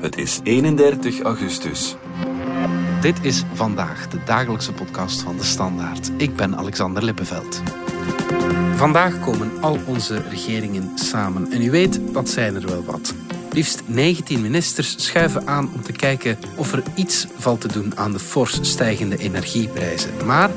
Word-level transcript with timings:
Het 0.00 0.18
is 0.18 0.40
31 0.42 1.20
augustus. 1.20 1.96
Dit 3.00 3.18
is 3.22 3.42
vandaag 3.54 4.08
de 4.08 4.18
dagelijkse 4.24 4.72
podcast 4.72 5.22
van 5.22 5.36
de 5.36 5.44
Standaard. 5.44 6.10
Ik 6.16 6.36
ben 6.36 6.56
Alexander 6.56 7.04
Lippenveld. 7.04 7.62
Vandaag 8.74 9.20
komen 9.20 9.50
al 9.60 9.78
onze 9.86 10.22
regeringen 10.28 10.98
samen. 10.98 11.52
En 11.52 11.62
u 11.62 11.70
weet, 11.70 12.00
dat 12.12 12.28
zijn 12.28 12.54
er 12.54 12.66
wel 12.66 12.84
wat. 12.84 13.14
Liefst 13.52 13.82
19 13.86 14.40
ministers 14.40 15.04
schuiven 15.04 15.46
aan 15.46 15.70
om 15.74 15.82
te 15.82 15.92
kijken 15.92 16.38
of 16.56 16.72
er 16.72 16.82
iets 16.94 17.26
valt 17.36 17.60
te 17.60 17.68
doen 17.68 17.96
aan 17.96 18.12
de 18.12 18.18
fors 18.18 18.58
stijgende 18.60 19.16
energieprijzen. 19.16 20.10
Maar 20.26 20.50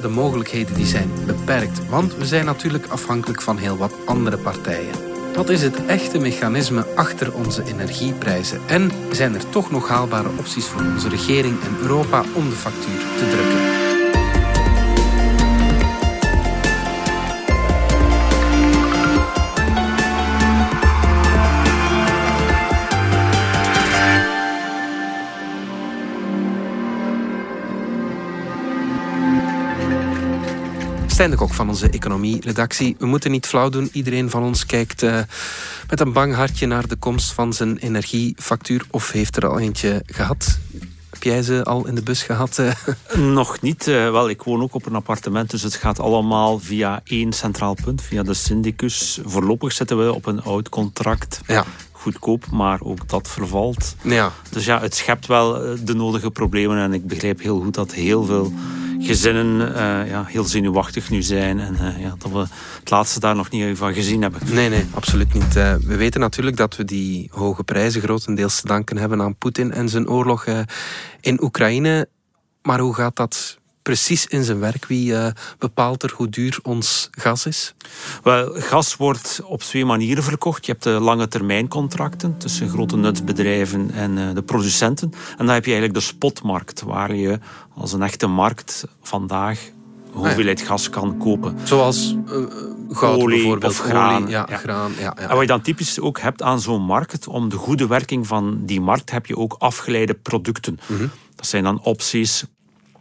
de 0.00 0.08
mogelijkheden 0.08 0.74
die 0.74 0.86
zijn 0.86 1.10
beperkt, 1.26 1.88
want 1.88 2.16
we 2.16 2.26
zijn 2.26 2.44
natuurlijk 2.44 2.86
afhankelijk 2.86 3.42
van 3.42 3.58
heel 3.58 3.76
wat 3.76 3.92
andere 4.06 4.38
partijen. 4.38 5.07
Wat 5.38 5.48
is 5.48 5.62
het 5.62 5.86
echte 5.86 6.18
mechanisme 6.18 6.86
achter 6.94 7.34
onze 7.34 7.62
energieprijzen? 7.64 8.60
En 8.66 8.90
zijn 9.12 9.34
er 9.34 9.48
toch 9.48 9.70
nog 9.70 9.88
haalbare 9.88 10.28
opties 10.38 10.66
voor 10.66 10.82
onze 10.82 11.08
regering 11.08 11.60
en 11.62 11.76
Europa 11.80 12.24
om 12.34 12.48
de 12.48 12.56
factuur 12.56 12.98
te 13.18 13.28
drukken? 13.30 13.77
De 31.18 31.36
Kok 31.36 31.54
van 31.54 31.68
onze 31.68 31.90
economie-redactie. 31.90 32.96
We 32.98 33.06
moeten 33.06 33.30
niet 33.30 33.46
flauw 33.46 33.68
doen. 33.68 33.88
Iedereen 33.92 34.30
van 34.30 34.42
ons 34.42 34.66
kijkt 34.66 35.02
uh, 35.02 35.18
met 35.88 36.00
een 36.00 36.12
bang 36.12 36.34
hartje 36.34 36.66
naar 36.66 36.88
de 36.88 36.96
komst 36.96 37.32
van 37.32 37.52
zijn 37.52 37.78
energiefactuur. 37.78 38.86
Of 38.90 39.10
heeft 39.10 39.36
er 39.36 39.46
al 39.46 39.58
eentje 39.58 40.02
gehad? 40.06 40.58
Heb 41.10 41.22
jij 41.22 41.42
ze 41.42 41.64
al 41.64 41.86
in 41.86 41.94
de 41.94 42.02
bus 42.02 42.22
gehad? 42.22 42.58
Uh? 42.58 42.72
Nog 43.34 43.60
niet. 43.60 43.86
Uh, 43.86 44.10
wel, 44.10 44.28
ik 44.28 44.42
woon 44.42 44.62
ook 44.62 44.74
op 44.74 44.86
een 44.86 44.94
appartement, 44.94 45.50
dus 45.50 45.62
het 45.62 45.74
gaat 45.74 46.00
allemaal 46.00 46.58
via 46.58 47.00
één 47.04 47.32
centraal 47.32 47.76
punt, 47.84 48.02
via 48.02 48.22
de 48.22 48.34
syndicus. 48.34 49.18
Voorlopig 49.24 49.72
zitten 49.72 50.04
we 50.04 50.12
op 50.12 50.26
een 50.26 50.42
oud 50.42 50.68
contract. 50.68 51.40
Ja 51.46 51.64
goedkoop, 51.92 52.50
maar 52.50 52.78
ook 52.82 53.08
dat 53.08 53.28
vervalt. 53.28 53.94
Ja. 54.02 54.32
Dus 54.50 54.64
ja, 54.64 54.80
het 54.80 54.94
schept 54.94 55.26
wel 55.26 55.76
de 55.84 55.94
nodige 55.94 56.30
problemen 56.30 56.78
en 56.78 56.92
ik 56.92 57.06
begrijp 57.06 57.40
heel 57.40 57.60
goed 57.60 57.74
dat 57.74 57.92
heel 57.92 58.24
veel 58.24 58.52
gezinnen 58.98 59.60
uh, 59.68 60.10
ja, 60.10 60.24
heel 60.24 60.44
zenuwachtig 60.44 61.10
nu 61.10 61.22
zijn. 61.22 61.60
En 61.60 61.74
uh, 61.74 62.00
ja, 62.00 62.14
dat 62.18 62.32
we 62.32 62.46
het 62.78 62.90
laatste 62.90 63.20
daar 63.20 63.36
nog 63.36 63.50
niet 63.50 63.78
van 63.78 63.94
gezien 63.94 64.22
hebben. 64.22 64.40
Nee, 64.52 64.68
nee, 64.68 64.86
absoluut 64.94 65.34
niet. 65.34 65.56
Uh, 65.56 65.74
we 65.74 65.96
weten 65.96 66.20
natuurlijk 66.20 66.56
dat 66.56 66.76
we 66.76 66.84
die 66.84 67.30
hoge 67.32 67.64
prijzen 67.64 68.00
grotendeels 68.00 68.60
te 68.60 68.66
danken 68.66 68.96
hebben 68.96 69.22
aan 69.22 69.36
Poetin 69.36 69.72
en 69.72 69.88
zijn 69.88 70.08
oorlog 70.08 70.46
in 71.20 71.42
Oekraïne. 71.42 72.08
Maar 72.62 72.78
hoe 72.78 72.94
gaat 72.94 73.16
dat 73.16 73.58
precies 73.88 74.26
in 74.26 74.44
zijn 74.44 74.58
werk? 74.58 74.86
Wie 74.86 75.10
uh, 75.12 75.26
bepaalt 75.58 76.02
er 76.02 76.12
hoe 76.16 76.28
duur 76.28 76.58
ons 76.62 77.08
gas 77.10 77.46
is? 77.46 77.74
Wel, 78.22 78.50
gas 78.54 78.96
wordt 78.96 79.40
op 79.44 79.60
twee 79.62 79.84
manieren 79.84 80.22
verkocht. 80.22 80.66
Je 80.66 80.72
hebt 80.72 80.84
de 80.84 80.90
lange 80.90 81.28
termijn 81.28 81.68
contracten 81.68 82.38
tussen 82.38 82.68
grote 82.68 82.96
nutsbedrijven 82.96 83.90
en 83.90 84.16
uh, 84.16 84.34
de 84.34 84.42
producenten. 84.42 85.10
En 85.38 85.46
dan 85.46 85.54
heb 85.54 85.64
je 85.64 85.70
eigenlijk 85.70 86.00
de 86.00 86.06
spotmarkt, 86.06 86.82
waar 86.82 87.14
je 87.14 87.38
als 87.74 87.92
een 87.92 88.02
echte 88.02 88.26
markt 88.26 88.84
vandaag 89.02 89.60
hoeveelheid 90.12 90.60
gas 90.60 90.90
kan 90.90 91.18
kopen. 91.18 91.56
Zoals 91.64 92.16
uh, 92.26 92.46
goud 92.90 93.20
Olie 93.20 93.36
bijvoorbeeld. 93.38 93.72
of 93.72 93.78
graan. 93.78 94.22
Olie, 94.22 94.30
ja, 94.30 94.46
Ja. 94.50 94.56
graan. 94.56 94.92
Ja, 94.98 95.02
ja. 95.02 95.28
En 95.28 95.28
wat 95.28 95.40
je 95.40 95.46
dan 95.46 95.60
typisch 95.60 96.00
ook 96.00 96.20
hebt 96.20 96.42
aan 96.42 96.60
zo'n 96.60 96.82
markt, 96.82 97.26
om 97.28 97.48
de 97.48 97.56
goede 97.56 97.86
werking 97.86 98.26
van 98.26 98.58
die 98.64 98.80
markt 98.80 99.10
heb 99.10 99.26
je 99.26 99.36
ook 99.36 99.54
afgeleide 99.58 100.14
producten. 100.14 100.78
Dat 101.36 101.46
zijn 101.46 101.64
dan 101.64 101.80
opties. 101.80 102.44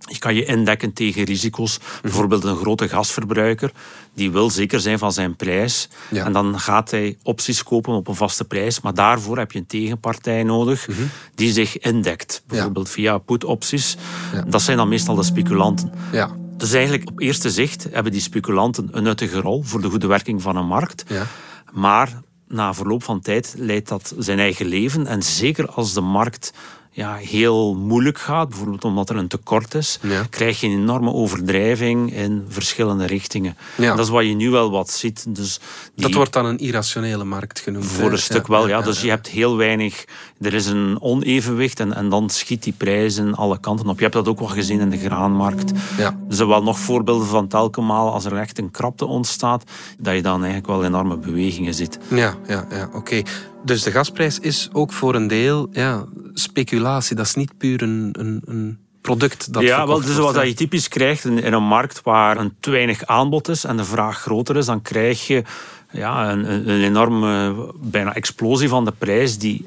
Je 0.07 0.19
kan 0.19 0.35
je 0.35 0.45
indekken 0.45 0.93
tegen 0.93 1.23
risico's. 1.23 1.79
Bijvoorbeeld 2.01 2.43
een 2.43 2.57
grote 2.57 2.89
gasverbruiker, 2.89 3.71
die 4.13 4.31
wil 4.31 4.49
zeker 4.49 4.79
zijn 4.79 4.99
van 4.99 5.11
zijn 5.11 5.35
prijs. 5.35 5.89
Ja. 6.09 6.25
En 6.25 6.31
dan 6.33 6.59
gaat 6.59 6.91
hij 6.91 7.17
opties 7.23 7.63
kopen 7.63 7.93
op 7.93 8.07
een 8.07 8.15
vaste 8.15 8.43
prijs. 8.43 8.81
Maar 8.81 8.93
daarvoor 8.93 9.37
heb 9.37 9.51
je 9.51 9.59
een 9.59 9.65
tegenpartij 9.65 10.43
nodig 10.43 10.87
die 11.35 11.51
zich 11.51 11.77
indekt. 11.79 12.43
Bijvoorbeeld 12.47 12.89
via 12.89 13.17
put-opties. 13.17 13.97
Ja. 14.33 14.41
Dat 14.41 14.61
zijn 14.61 14.77
dan 14.77 14.89
meestal 14.89 15.15
de 15.15 15.23
speculanten. 15.23 15.91
ja. 16.11 16.35
Dus 16.57 16.73
eigenlijk 16.73 17.09
op 17.09 17.19
eerste 17.19 17.49
zicht 17.49 17.87
hebben 17.91 18.11
die 18.11 18.21
speculanten 18.21 18.87
een 18.91 19.03
nuttige 19.03 19.39
rol 19.39 19.63
voor 19.63 19.81
de 19.81 19.89
goede 19.89 20.07
werking 20.07 20.41
van 20.41 20.55
een 20.55 20.65
markt. 20.65 21.03
Ja. 21.07 21.25
Maar 21.71 22.21
na 22.47 22.73
verloop 22.73 23.03
van 23.03 23.21
tijd 23.21 23.53
leidt 23.57 23.87
dat 23.87 24.13
zijn 24.17 24.39
eigen 24.39 24.65
leven. 24.65 25.07
En 25.07 25.23
zeker 25.23 25.69
als 25.69 25.93
de 25.93 26.01
markt 26.01 26.53
ja, 26.97 27.15
heel 27.15 27.75
moeilijk 27.75 28.19
gaat, 28.19 28.49
bijvoorbeeld 28.49 28.83
omdat 28.85 29.09
er 29.09 29.15
een 29.15 29.27
tekort 29.27 29.73
is, 29.73 29.99
Ja. 30.01 30.23
krijg 30.29 30.59
je 30.59 30.67
een 30.67 30.73
enorme 30.79 31.11
overdrijving 31.11 32.13
in 32.13 32.45
verschillende 32.47 33.05
richtingen. 33.05 33.57
Ja. 33.75 33.95
Dat 33.95 34.05
is 34.05 34.11
wat 34.11 34.25
je 34.25 34.33
nu 34.33 34.49
wel 34.49 34.71
wat 34.71 34.89
ziet. 34.89 35.25
Dus 35.35 35.59
die, 35.95 36.05
Dat 36.05 36.13
wordt 36.13 36.33
dan 36.33 36.45
een 36.45 36.57
irrationele 36.57 37.23
markt 37.23 37.59
genoemd. 37.59 37.85
voor 37.85 38.11
een 38.11 38.17
stuk 38.17 38.47
wel, 38.47 38.67
ja. 38.67 38.81
Dus 38.81 39.01
je 39.01 39.09
hebt 39.09 39.27
heel 39.27 39.57
weinig... 39.57 40.05
Er 40.41 40.53
is 40.53 40.65
een 40.65 40.97
onevenwicht 41.01 41.79
en, 41.79 41.93
en 41.93 42.09
dan 42.09 42.29
schiet 42.29 42.63
die 42.63 42.73
prijzen 42.77 43.35
alle 43.35 43.59
kanten 43.59 43.87
op. 43.87 43.95
Je 43.97 44.01
hebt 44.01 44.13
dat 44.15 44.27
ook 44.27 44.39
wel 44.39 44.47
gezien 44.47 44.79
in 44.79 44.89
de 44.89 44.97
graanmarkt. 44.97 45.71
Ja. 45.97 46.05
Er 46.29 46.35
zijn 46.35 46.47
wel 46.47 46.63
nog 46.63 46.79
voorbeelden 46.79 47.27
van 47.27 47.47
telkens 47.47 47.89
als 47.89 48.25
er 48.25 48.37
echt 48.37 48.57
een 48.57 48.71
krapte 48.71 49.05
ontstaat, 49.05 49.63
dat 49.99 50.15
je 50.15 50.21
dan 50.21 50.35
eigenlijk 50.43 50.67
wel 50.67 50.83
enorme 50.83 51.17
bewegingen 51.17 51.73
ziet. 51.73 51.99
Ja, 52.07 52.35
ja, 52.47 52.67
ja 52.69 52.89
oké. 52.93 53.21
Dus 53.67 53.83
de 53.83 53.91
gasprijs 53.91 54.39
is 54.39 54.69
ook 54.71 54.93
voor 54.93 55.15
een 55.15 55.27
deel 55.27 55.67
ja, 55.71 56.05
speculatie. 56.33 57.15
Dat 57.15 57.25
is 57.25 57.35
niet 57.35 57.57
puur 57.57 57.81
een, 57.81 58.15
een, 58.19 58.41
een 58.45 58.77
product 59.01 59.53
dat 59.53 59.63
ja, 59.63 59.87
wel, 59.87 60.01
dus 60.01 60.17
wordt, 60.17 60.35
wat 60.35 60.47
je 60.47 60.53
typisch 60.53 60.87
krijgt 60.87 61.25
in, 61.25 61.43
in 61.43 61.53
een 61.53 61.63
markt 61.63 62.01
waar 62.03 62.37
een 62.37 62.53
te 62.59 62.71
weinig 62.71 63.05
aanbod 63.05 63.47
is 63.47 63.63
en 63.63 63.77
de 63.77 63.83
vraag 63.83 64.19
groter 64.19 64.57
is, 64.57 64.65
dan 64.65 64.81
krijg 64.81 65.27
je 65.27 65.43
ja, 65.91 66.31
een, 66.31 66.51
een 66.51 66.69
een 66.69 66.83
enorme 66.83 67.55
bijna 67.81 68.15
explosie 68.15 68.69
van 68.69 68.85
de 68.85 68.93
prijs 68.97 69.37
die 69.37 69.65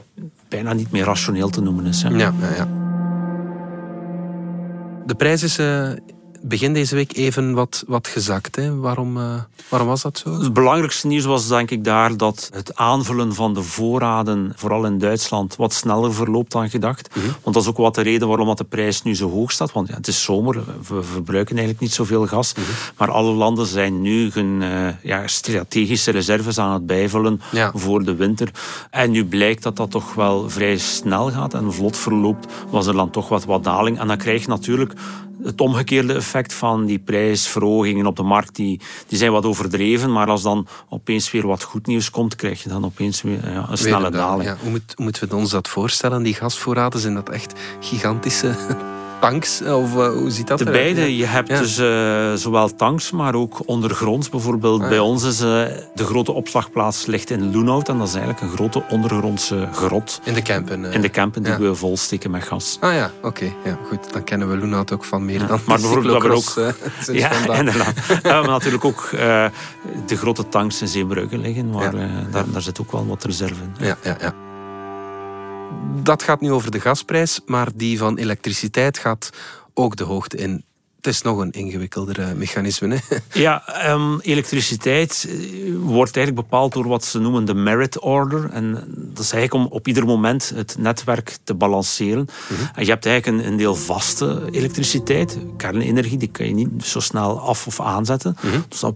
bijna 0.49 0.73
niet 0.73 0.91
meer 0.91 1.05
rationeel 1.05 1.49
te 1.49 1.61
noemen 1.61 1.87
is. 1.87 2.03
Hè. 2.03 2.09
Ja, 2.09 2.35
ja, 2.41 2.55
ja. 2.57 2.69
De 5.07 5.15
prijs 5.15 5.43
is 5.43 5.59
eh, 5.59 5.91
begin 6.43 6.73
deze 6.73 6.95
week 6.95 7.17
even 7.17 7.55
wat, 7.55 7.85
wat 7.87 8.09
gezakt. 8.09 8.57
Hè? 8.57 8.77
Waarom, 8.77 9.17
eh, 9.17 9.35
waarom 9.69 9.89
was 9.89 10.03
dat 10.03 10.19
zo? 10.19 10.41
Het 10.41 10.53
belangrijkste 10.53 11.07
nieuws 11.07 11.25
was 11.25 11.49
denk 11.49 11.71
ik 11.71 11.85
daar 11.85 12.17
dat 12.17 12.51
het 12.55 12.77
aanvullen 12.77 13.35
van 13.35 13.55
de 13.55 13.63
voorraden, 13.63 14.53
vooral 14.57 14.85
in 14.85 14.99
Duitsland, 14.99 15.57
wat 15.57 15.73
sneller 15.75 16.15
verloopt 16.15 16.53
dan 16.53 16.71
gedacht. 16.71 17.09
Want 17.43 17.55
dat 17.55 17.63
is 17.63 17.69
ook 17.69 17.77
wat 17.77 17.95
de 17.95 18.03
reden 18.03 18.29
waarom 18.29 18.47
dat 18.47 18.59
de 18.59 18.65
prijs 18.65 19.03
nu 19.03 19.15
zo 19.17 19.31
hoog 19.31 19.51
staat. 19.53 19.73
Want 19.73 19.89
ja, 19.89 19.95
het 19.95 20.07
is 20.09 20.23
zomer, 20.23 20.55
we 20.89 21.03
verbruiken 21.03 21.57
eigenlijk 21.57 21.85
niet 21.85 21.95
zoveel 21.95 22.27
gas. 22.27 22.53
Maar 22.97 23.11
alle 23.11 23.33
landen 23.33 23.67
zijn 23.67 24.01
nu 24.01 24.31
hun 24.33 24.63
eh, 24.63 24.89
ja, 25.03 25.27
strategische 25.27 26.11
reserves 26.11 26.59
aan 26.59 26.73
het 26.73 26.87
bijvullen 26.87 27.41
Ja. 27.53 27.73
voor 27.75 28.05
de 28.05 28.15
winter. 28.15 28.49
En 28.91 29.11
nu 29.11 29.25
blijkt 29.25 29.63
dat 29.63 29.77
dat 29.77 29.91
toch 29.91 30.15
wel 30.15 30.51
vrij 30.51 30.79
snel 30.79 31.31
gaat 31.31 31.55
en 31.55 31.73
vlot 31.73 31.97
verloopt, 31.97 32.53
was 32.71 32.87
er 32.87 32.95
dan 32.95 33.11
toch 33.11 33.29
wat, 33.29 33.45
wat 33.45 33.65
daling. 33.65 33.99
En 33.99 34.07
dan 34.07 34.17
krijg 34.17 34.43
je 34.43 34.49
natuurlijk 34.49 34.93
het 35.43 35.61
omgekeerde 35.61 36.23
effect 36.31 36.55
van 36.55 36.87
die 36.87 36.99
prijsverhogingen 36.99 38.07
op 38.07 38.17
de 38.17 38.23
markt, 38.23 38.55
die, 38.55 38.81
die 39.07 39.19
zijn 39.19 39.33
wat 39.33 39.45
overdreven. 39.45 40.13
Maar 40.13 40.29
als 40.29 40.43
dan 40.43 40.67
opeens 40.89 41.31
weer 41.31 41.47
wat 41.47 41.63
goed 41.63 41.87
nieuws 41.87 42.11
komt, 42.11 42.37
krijg 42.37 42.63
je 42.63 42.69
dan 42.69 42.85
opeens 42.85 43.23
weer 43.23 43.51
ja, 43.51 43.57
een 43.57 43.67
Weer 43.67 43.77
snelle 43.77 44.07
een 44.07 44.13
daling. 44.13 44.49
Ja. 44.49 44.57
Hoe, 44.61 44.71
moet, 44.71 44.93
hoe 44.97 45.05
moeten 45.05 45.29
we 45.29 45.37
ons 45.37 45.51
dat 45.51 45.69
voorstellen? 45.69 46.23
Die 46.23 46.35
gasvoorraden, 46.35 47.01
zijn 47.01 47.15
dat 47.15 47.29
echt 47.29 47.53
gigantische 47.81 48.55
tanks? 49.21 49.63
Of 49.63 49.97
eh, 49.97 50.09
hoe 50.09 50.31
ziet 50.31 50.47
dat 50.47 50.59
De 50.59 50.65
eruit? 50.69 50.83
beide. 50.95 51.17
Je 51.17 51.25
hebt 51.27 51.49
Ja. 51.49 51.59
dus 51.59 51.79
eh, 51.79 52.33
zowel 52.35 52.75
tanks, 52.75 53.11
maar 53.11 53.35
ook 53.35 53.61
ondergronds. 53.67 54.29
Bijvoorbeeld 54.29 54.83
Ah, 54.83 54.89
bij 54.89 54.99
ons 54.99 55.23
is 55.25 55.41
eh, 55.41 55.47
de 55.95 56.05
grote 56.05 56.33
opslagplaats 56.33 57.07
ligt 57.07 57.31
in 57.31 57.53
Loenhout. 57.53 57.89
En 57.89 57.99
dat 57.99 58.07
is 58.09 58.15
eigenlijk 58.15 58.43
een 58.43 58.51
grote 58.57 58.83
ondergrondse 58.91 59.69
grot 59.73 60.21
In 60.25 60.35
de 60.35 60.43
campen. 60.43 60.85
eh. 60.85 60.95
in 60.95 61.01
de 61.01 61.11
campen 61.11 61.43
die 61.43 61.55
we 61.55 61.75
volsteken 61.75 62.31
met 62.31 62.43
gas. 62.43 62.77
Ah 62.81 62.95
ja, 62.95 63.11
oké. 63.23 63.45
Ja, 63.65 63.79
goed. 63.89 64.13
Dan 64.13 64.25
kennen 64.25 64.51
we 64.51 64.57
Loenhout 64.57 64.93
ook 64.93 65.05
van 65.05 65.25
meer 65.25 65.39
dan 65.47 65.61
Maar 65.67 65.81
bijvoorbeeld 65.81 66.23
dat 66.23 66.55
we 66.57 66.63
ook- 66.63 66.75
eh, 67.09 67.15
Ja, 67.21 67.33
vandaag. 67.33 67.59
inderdaad. 67.65 67.95
We 68.07 68.29
hebben 68.29 68.51
natuurlijk 68.51 68.85
ook 68.85 69.09
eh, 69.13 69.45
de 70.07 70.17
grote 70.17 70.49
tanks 70.49 70.81
in 70.81 70.89
Zeebrugge 70.89 71.39
liggen, 71.39 71.71
maar 71.71 71.95
eh, 71.95 72.09
daar, 72.31 72.45
daar 72.53 72.63
zit 72.63 72.81
ook 72.81 72.93
wel 72.93 73.07
wat 73.07 73.25
reserve 73.25 73.55
in. 73.79 73.87
Ja, 73.87 73.97
ja, 74.03 74.17
ja. 74.21 74.35
Dat 76.03 76.23
gaat 76.23 76.41
nu 76.41 76.53
over 76.53 76.71
de 76.71 76.81
gasprijs, 76.81 77.41
maar 77.47 77.69
die 77.75 77.99
van 77.99 78.19
elektriciteit 78.19 78.99
gaat 78.99 79.31
ook 79.75 79.97
de 79.97 80.05
hoogte 80.05 80.37
in. 80.37 80.65
Het 80.97 81.07
is 81.07 81.23
nog 81.23 81.39
een 81.39 81.51
ingewikkelder 81.51 82.21
eh, 82.21 82.33
mechanisme. 82.33 82.95
Hè? 82.95 83.17
Ja, 83.41 83.67
ehm, 83.67 84.19
elektriciteit 84.19 85.27
eh, 85.29 85.37
wordt 85.77 86.17
eigenlijk 86.17 86.49
bepaald 86.49 86.73
door 86.73 86.89
wat 86.89 87.05
ze 87.05 87.19
noemen 87.19 87.45
de 87.45 87.55
merit 87.55 88.01
order. 88.01 88.51
En 88.51 88.73
dat 88.97 89.25
is 89.25 89.33
eigenlijk 89.33 89.55
om 89.55 89.73
op 89.73 89.89
ieder 89.89 90.05
moment 90.05 90.53
het 90.55 90.77
netwerk 90.79 91.37
te 91.45 91.55
balanceren. 91.55 92.27
En 92.75 92.85
je 92.85 92.91
hebt 92.91 93.07
eigenlijk 93.07 93.45
een, 93.45 93.53
een 93.53 93.57
deel 93.57 93.75
vaste 93.75 94.49
elektriciteit, 94.51 95.39
kernenergie, 95.57 96.19
die 96.19 96.31
kan 96.31 96.47
je 96.47 96.55
niet 96.55 96.85
zo 96.85 97.01
snel 97.01 97.41
af 97.41 97.67
of 97.67 97.81
aanzetten. 97.81 98.37
Dus 98.69 98.81
dat 98.81 98.95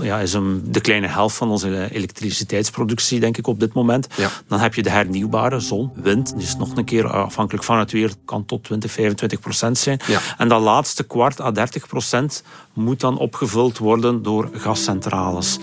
ja, 0.00 0.18
is 0.18 0.32
een, 0.32 0.62
de 0.64 0.80
kleine 0.80 1.06
helft 1.06 1.36
van 1.36 1.50
onze 1.50 1.88
elektriciteitsproductie, 1.92 3.20
denk 3.20 3.36
ik, 3.36 3.46
op 3.46 3.60
dit 3.60 3.72
moment. 3.72 4.06
Dan 4.48 4.58
heb 4.58 4.74
je 4.74 4.82
de 4.82 4.90
hernieuwbare 4.90 5.60
zon, 5.60 5.90
wind. 5.94 6.38
Dus 6.38 6.56
nog 6.56 6.76
een 6.76 6.84
keer 6.84 7.10
afhankelijk 7.10 7.64
van 7.64 7.78
het 7.78 7.92
weer, 7.92 8.12
kan 8.24 8.44
tot 8.44 8.64
20, 8.64 8.90
25 8.90 9.40
procent 9.40 9.78
zijn. 9.78 10.00
En 10.38 10.48
dat 10.48 10.60
laatste 10.60 11.04
kwart 11.04 11.40
à 11.40 11.50
30 11.50 11.86
procent 11.86 12.42
moet 12.72 13.00
dan 13.00 13.18
opgevuld 13.18 13.78
worden 13.78 14.22
door 14.22 14.48
gascentrales. 14.52 15.58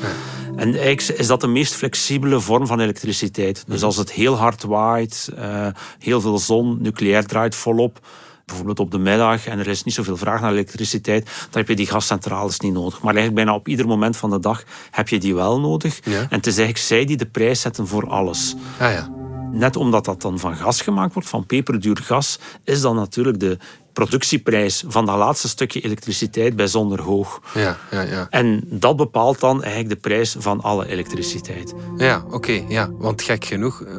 En 0.55 0.75
eigenlijk 0.75 1.19
is 1.19 1.27
dat 1.27 1.41
de 1.41 1.47
meest 1.47 1.73
flexibele 1.73 2.39
vorm 2.39 2.67
van 2.67 2.79
elektriciteit. 2.79 3.63
Dus 3.67 3.83
als 3.83 3.97
het 3.97 4.11
heel 4.11 4.35
hard 4.35 4.63
waait, 4.63 5.29
uh, 5.37 5.67
heel 5.99 6.21
veel 6.21 6.37
zon, 6.37 6.77
nucleair 6.81 7.25
draait 7.25 7.55
volop 7.55 7.99
bijvoorbeeld 8.45 8.79
op 8.79 8.91
de 8.91 8.97
middag 8.97 9.47
en 9.47 9.59
er 9.59 9.67
is 9.67 9.83
niet 9.83 9.93
zoveel 9.93 10.17
vraag 10.17 10.41
naar 10.41 10.51
elektriciteit, 10.51 11.25
dan 11.25 11.59
heb 11.59 11.67
je 11.67 11.75
die 11.75 11.87
gascentrales 11.87 12.59
niet 12.59 12.73
nodig. 12.73 13.01
Maar 13.01 13.15
eigenlijk 13.15 13.45
bijna 13.45 13.55
op 13.59 13.67
ieder 13.67 13.87
moment 13.87 14.17
van 14.17 14.29
de 14.29 14.39
dag 14.39 14.63
heb 14.91 15.09
je 15.09 15.19
die 15.19 15.35
wel 15.35 15.59
nodig. 15.59 15.99
En 15.99 16.27
het 16.29 16.47
is 16.47 16.57
eigenlijk 16.57 16.77
zij 16.77 17.05
die 17.05 17.17
de 17.17 17.25
prijs 17.25 17.61
zetten 17.61 17.87
voor 17.87 18.07
alles. 18.07 18.55
Ah, 18.79 18.91
ja. 18.91 19.09
Net 19.51 19.75
omdat 19.75 20.05
dat 20.05 20.21
dan 20.21 20.39
van 20.39 20.55
gas 20.55 20.81
gemaakt 20.81 21.13
wordt, 21.13 21.29
van 21.29 21.45
peperduur 21.45 21.97
gas, 21.97 22.39
is 22.63 22.81
dan 22.81 22.95
natuurlijk 22.95 23.39
de 23.39 23.57
productieprijs 23.93 24.83
van 24.87 25.05
dat 25.05 25.17
laatste 25.17 25.47
stukje 25.47 25.81
elektriciteit 25.81 26.55
bijzonder 26.55 27.01
hoog. 27.01 27.41
Ja, 27.53 27.77
ja, 27.91 28.01
ja. 28.01 28.27
En 28.29 28.63
dat 28.65 28.95
bepaalt 28.95 29.39
dan 29.39 29.63
eigenlijk 29.63 29.93
de 29.93 30.09
prijs 30.09 30.35
van 30.39 30.61
alle 30.61 30.87
elektriciteit. 30.87 31.73
Ja, 31.97 32.25
oké. 32.29 32.63
ja. 32.67 32.89
Want 32.91 33.21
gek 33.21 33.45
genoeg 33.45 33.81
uh, 33.81 33.97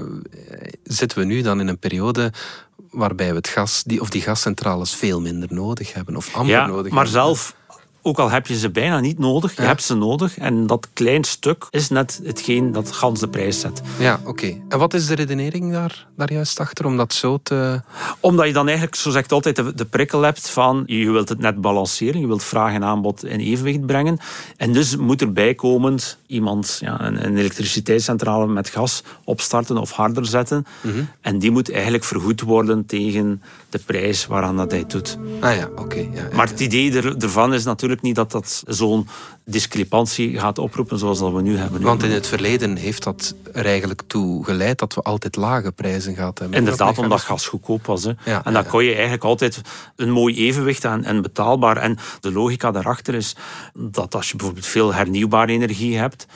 zitten 0.82 1.18
we 1.18 1.24
nu 1.24 1.42
dan 1.42 1.60
in 1.60 1.68
een 1.68 1.78
periode 1.78 2.32
waarbij 2.94 3.28
we 3.28 3.34
het 3.34 3.48
gas, 3.48 3.82
die, 3.82 4.00
of 4.00 4.10
die 4.10 4.22
gascentrales 4.22 4.94
veel 4.94 5.20
minder 5.20 5.48
nodig 5.52 5.92
hebben 5.92 6.16
of 6.16 6.34
amper 6.34 6.54
ja, 6.54 6.66
nodig 6.66 6.92
maar 6.92 7.04
hebben. 7.04 7.12
zelf 7.12 7.56
ook 8.06 8.18
al 8.18 8.30
heb 8.30 8.46
je 8.46 8.58
ze 8.58 8.70
bijna 8.70 9.00
niet 9.00 9.18
nodig, 9.18 9.56
je 9.56 9.62
hebt 9.62 9.82
ze 9.82 9.94
nodig. 9.94 10.38
En 10.38 10.66
dat 10.66 10.88
klein 10.92 11.24
stuk 11.24 11.66
is 11.70 11.88
net 11.88 12.20
hetgeen 12.24 12.72
dat 12.72 12.92
gans 12.92 13.20
de 13.20 13.28
prijs 13.28 13.60
zet. 13.60 13.82
Ja, 13.98 14.20
oké. 14.24 14.60
En 14.68 14.78
wat 14.78 14.94
is 14.94 15.06
de 15.06 15.14
redenering 15.14 15.72
daar, 15.72 16.06
daar 16.16 16.32
juist 16.32 16.60
achter 16.60 16.86
om 16.86 16.96
dat 16.96 17.12
zo 17.12 17.38
te... 17.42 17.80
Omdat 18.20 18.46
je 18.46 18.52
dan 18.52 18.66
eigenlijk, 18.66 18.96
zo 18.96 19.10
zegt 19.10 19.32
altijd, 19.32 19.56
de, 19.56 19.74
de 19.74 19.84
prikkel 19.84 20.22
hebt 20.22 20.50
van 20.50 20.82
je 20.86 21.10
wilt 21.10 21.28
het 21.28 21.38
net 21.38 21.60
balanceren, 21.60 22.20
je 22.20 22.26
wilt 22.26 22.44
vraag 22.44 22.72
en 22.72 22.84
aanbod 22.84 23.24
in 23.24 23.40
evenwicht 23.40 23.86
brengen. 23.86 24.18
En 24.56 24.72
dus 24.72 24.96
moet 24.96 25.20
er 25.20 25.32
bijkomend 25.32 26.18
iemand 26.26 26.78
ja, 26.80 27.00
een, 27.00 27.24
een 27.26 27.36
elektriciteitscentrale 27.36 28.46
met 28.46 28.68
gas 28.68 29.02
opstarten 29.24 29.76
of 29.76 29.90
harder 29.90 30.26
zetten. 30.26 30.66
Mhm. 30.80 31.02
En 31.20 31.38
die 31.38 31.50
moet 31.50 31.72
eigenlijk 31.72 32.04
vergoed 32.04 32.40
worden 32.40 32.86
tegen 32.86 33.42
de 33.74 33.80
prijs 33.86 34.26
waaraan 34.26 34.56
dat 34.56 34.70
hij 34.70 34.84
doet. 34.86 35.18
Ah 35.40 35.56
ja, 35.56 35.68
oké. 35.76 35.98
ja, 35.98 36.06
ja, 36.12 36.28
Maar 36.32 36.46
het 36.46 36.60
idee 36.60 36.96
er, 36.96 37.16
ervan 37.16 37.54
is 37.54 37.64
natuurlijk 37.64 38.02
niet 38.02 38.14
dat 38.14 38.30
dat 38.30 38.62
zo'n 38.66 39.08
discrepantie 39.44 40.38
gaat 40.38 40.58
oproepen 40.58 40.98
zoals 40.98 41.18
dat 41.18 41.32
we 41.32 41.42
nu 41.42 41.56
hebben. 41.56 41.82
Want 41.82 42.02
in 42.02 42.10
het 42.10 42.26
verleden 42.26 42.76
heeft 42.76 43.02
dat 43.02 43.34
er 43.52 43.66
eigenlijk 43.66 44.02
toe 44.06 44.44
geleid 44.44 44.78
dat 44.78 44.94
we 44.94 45.02
altijd 45.02 45.36
lage 45.36 45.72
prijzen 45.72 46.14
gehad 46.14 46.38
hebben. 46.38 46.58
Inderdaad, 46.58 46.98
omdat 46.98 47.20
gas 47.20 47.46
goedkoop 47.46 47.86
was. 47.86 48.04
Hè. 48.04 48.12
Ja, 48.24 48.44
en 48.44 48.52
dan 48.52 48.66
kon 48.66 48.84
je 48.84 48.92
eigenlijk 48.92 49.24
altijd 49.24 49.60
een 49.96 50.10
mooi 50.10 50.36
evenwicht 50.36 50.84
aan 50.84 51.04
en 51.04 51.22
betaalbaar. 51.22 51.76
En 51.76 51.98
de 52.20 52.32
logica 52.32 52.70
daarachter 52.70 53.14
is 53.14 53.36
dat 53.74 54.14
als 54.14 54.30
je 54.30 54.36
bijvoorbeeld 54.36 54.66
veel 54.66 54.94
hernieuwbare 54.94 55.52
energie 55.52 55.96
hebt, 55.96 56.26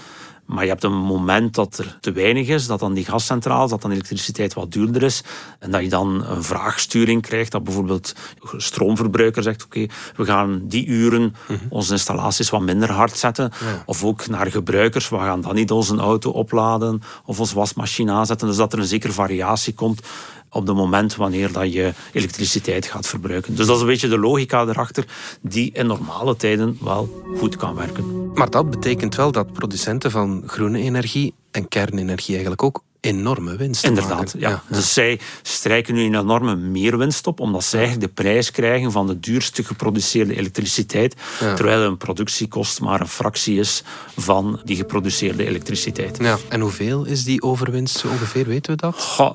maar 0.49 0.65
je 0.65 0.71
hebt 0.71 0.85
een 0.85 0.97
moment 0.97 1.55
dat 1.55 1.79
er 1.79 1.99
te 2.01 2.13
weinig 2.13 2.49
is, 2.49 2.67
dat 2.67 2.81
dan 2.81 2.95
die 2.95 3.05
gascentrales, 3.05 3.71
dat 3.71 3.83
dan 3.83 3.91
elektriciteit 3.91 4.55
wat 4.55 4.73
duurder 4.73 5.03
is. 5.03 5.23
En 5.59 5.71
dat 5.71 5.83
je 5.83 5.89
dan 5.89 6.25
een 6.25 6.43
vraagsturing 6.43 7.23
krijgt, 7.23 7.53
dat 7.53 7.65
bijvoorbeeld 7.65 8.15
stroomverbruiker 8.57 9.43
zegt, 9.43 9.65
oké, 9.65 9.87
we 10.17 10.25
gaan 10.25 10.63
die 10.65 10.87
uren 10.87 11.35
onze 11.69 11.93
installaties 11.93 12.51
wat 12.51 12.61
minder 12.61 12.93
hard 12.93 13.17
zetten. 13.17 13.53
Of 13.87 14.05
ook 14.05 14.27
naar 14.27 14.51
gebruikers, 14.51 15.09
we 15.09 15.17
gaan 15.17 15.41
dan 15.41 15.55
niet 15.55 15.71
onze 15.71 15.97
auto 15.97 16.31
opladen 16.31 17.03
of 17.25 17.41
onze 17.41 17.55
wasmachine 17.55 18.13
aanzetten. 18.13 18.49
Dus 18.49 18.57
dat 18.57 18.73
er 18.73 18.79
een 18.79 18.85
zekere 18.85 19.13
variatie 19.13 19.75
komt 19.75 20.03
op 20.51 20.67
het 20.67 20.77
moment 20.77 21.17
wanneer 21.17 21.53
dat 21.53 21.73
je 21.73 21.93
elektriciteit 22.13 22.87
gaat 22.87 23.07
verbruiken. 23.07 23.55
Dus 23.55 23.67
dat 23.67 23.75
is 23.77 23.83
een 23.83 23.89
beetje 23.89 24.09
de 24.09 24.19
logica 24.19 24.67
erachter 24.67 25.05
die 25.41 25.73
in 25.73 25.87
normale 25.87 26.37
tijden 26.37 26.79
wel 26.81 27.23
goed 27.39 27.57
kan 27.57 27.75
werken. 27.75 28.18
Maar 28.35 28.51
dat 28.51 28.71
betekent 28.71 29.15
wel 29.15 29.33
dat 29.33 29.53
producenten 29.53 30.11
van 30.11 30.43
groene 30.47 30.79
energie 30.79 31.35
en 31.51 31.69
kernenergie 31.69 32.33
eigenlijk 32.33 32.63
ook 32.63 32.83
enorme 33.01 33.57
winst 33.57 33.85
Inderdaad, 33.85 34.35
ja. 34.39 34.63
Dus 34.69 34.93
zij 34.93 35.21
strijken 35.43 35.95
nu 35.95 36.05
een 36.05 36.15
enorme 36.15 36.57
meerwinst 36.57 37.27
op, 37.27 37.41
omdat 37.41 37.65
zij 37.65 37.81
eigenlijk 37.81 38.09
de 38.15 38.23
prijs 38.23 38.51
krijgen 38.51 38.93
van 38.93 39.07
de 39.07 39.21
duurste 39.21 39.65
geproduceerde 39.65 40.37
elektriciteit, 40.37 41.15
Ja. 41.41 41.55
terwijl 41.55 41.83
een 41.83 41.97
productiekost 41.97 42.81
maar 42.81 43.01
een 43.01 43.09
fractie 43.09 43.59
is 43.59 43.83
van 44.17 44.61
die 44.65 44.77
geproduceerde 44.77 45.47
elektriciteit. 45.47 46.19
Ja, 46.21 46.39
en 46.49 46.61
hoeveel 46.61 47.05
is 47.05 47.25
die 47.25 47.43
overwinst 47.43 48.05
ongeveer, 48.05 48.47
weten 48.47 48.73
we 48.73 48.79
dat? 48.79 49.03
Goh, 49.03 49.35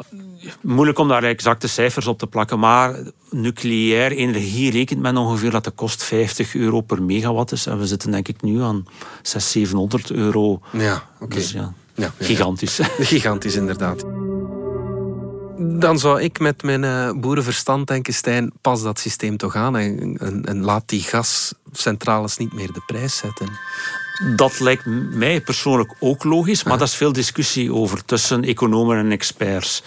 moeilijk 0.62 1.00
om 1.00 1.08
daar 1.08 1.24
exacte 1.24 1.68
cijfers 1.68 2.08
op 2.08 2.20
te 2.20 2.28
plakken, 2.28 2.60
maar 2.60 2.96
nucleair 3.30 4.12
energie 4.12 4.72
rekent 4.72 5.02
men 5.02 5.18
ongeveer 5.18 5.52
dat 5.52 5.64
de 5.64 5.72
kost 5.72 6.04
50 6.04 6.56
euro 6.56 6.82
per 6.82 7.04
megawatt 7.04 7.52
is. 7.52 7.66
En 7.66 7.80
we 7.80 7.88
zitten 7.88 8.12
denk 8.12 8.28
ik 8.28 8.42
nu 8.42 8.62
aan 8.62 8.86
600, 9.22 9.44
700 9.44 10.12
euro. 10.12 10.62
Ja, 10.72 11.04
oké. 11.20 11.36
Dus 11.36 11.52
ja, 11.52 11.74
Ja, 11.96 12.14
ja, 12.20 12.26
gigantisch. 12.26 12.80
Gigantisch, 13.14 13.56
inderdaad. 13.56 14.06
Dan 15.58 16.00
zou 16.00 16.22
ik 16.22 16.40
met 16.40 16.64
mijn 16.64 16.84
eh, 16.84 17.12
boerenverstand 17.12 17.88
denken, 17.88 18.14
Stijn, 18.14 18.52
pas 18.62 18.82
dat 18.82 19.00
systeem 19.00 19.38
toch 19.38 19.56
aan 19.56 19.78
en, 19.78 20.18
en, 20.18 20.46
en 20.46 20.64
laat 20.64 20.90
die 20.90 21.02
gascentrales 21.02 22.38
niet 22.38 22.54
meer 22.54 22.72
de 22.72 22.82
prijs 22.86 23.18
zetten. 23.18 23.48
Dat 24.36 24.60
lijkt 24.60 24.86
mij 25.12 25.42
persoonlijk 25.42 25.94
ook 26.00 26.24
logisch, 26.24 26.64
maar 26.64 26.78
dat 26.78 26.88
is 26.88 26.96
veel 26.96 27.12
discussie 27.14 27.74
over 27.74 28.06
tussen 28.06 28.44
economen 28.44 28.98
en 28.98 29.12
experts. 29.12 29.84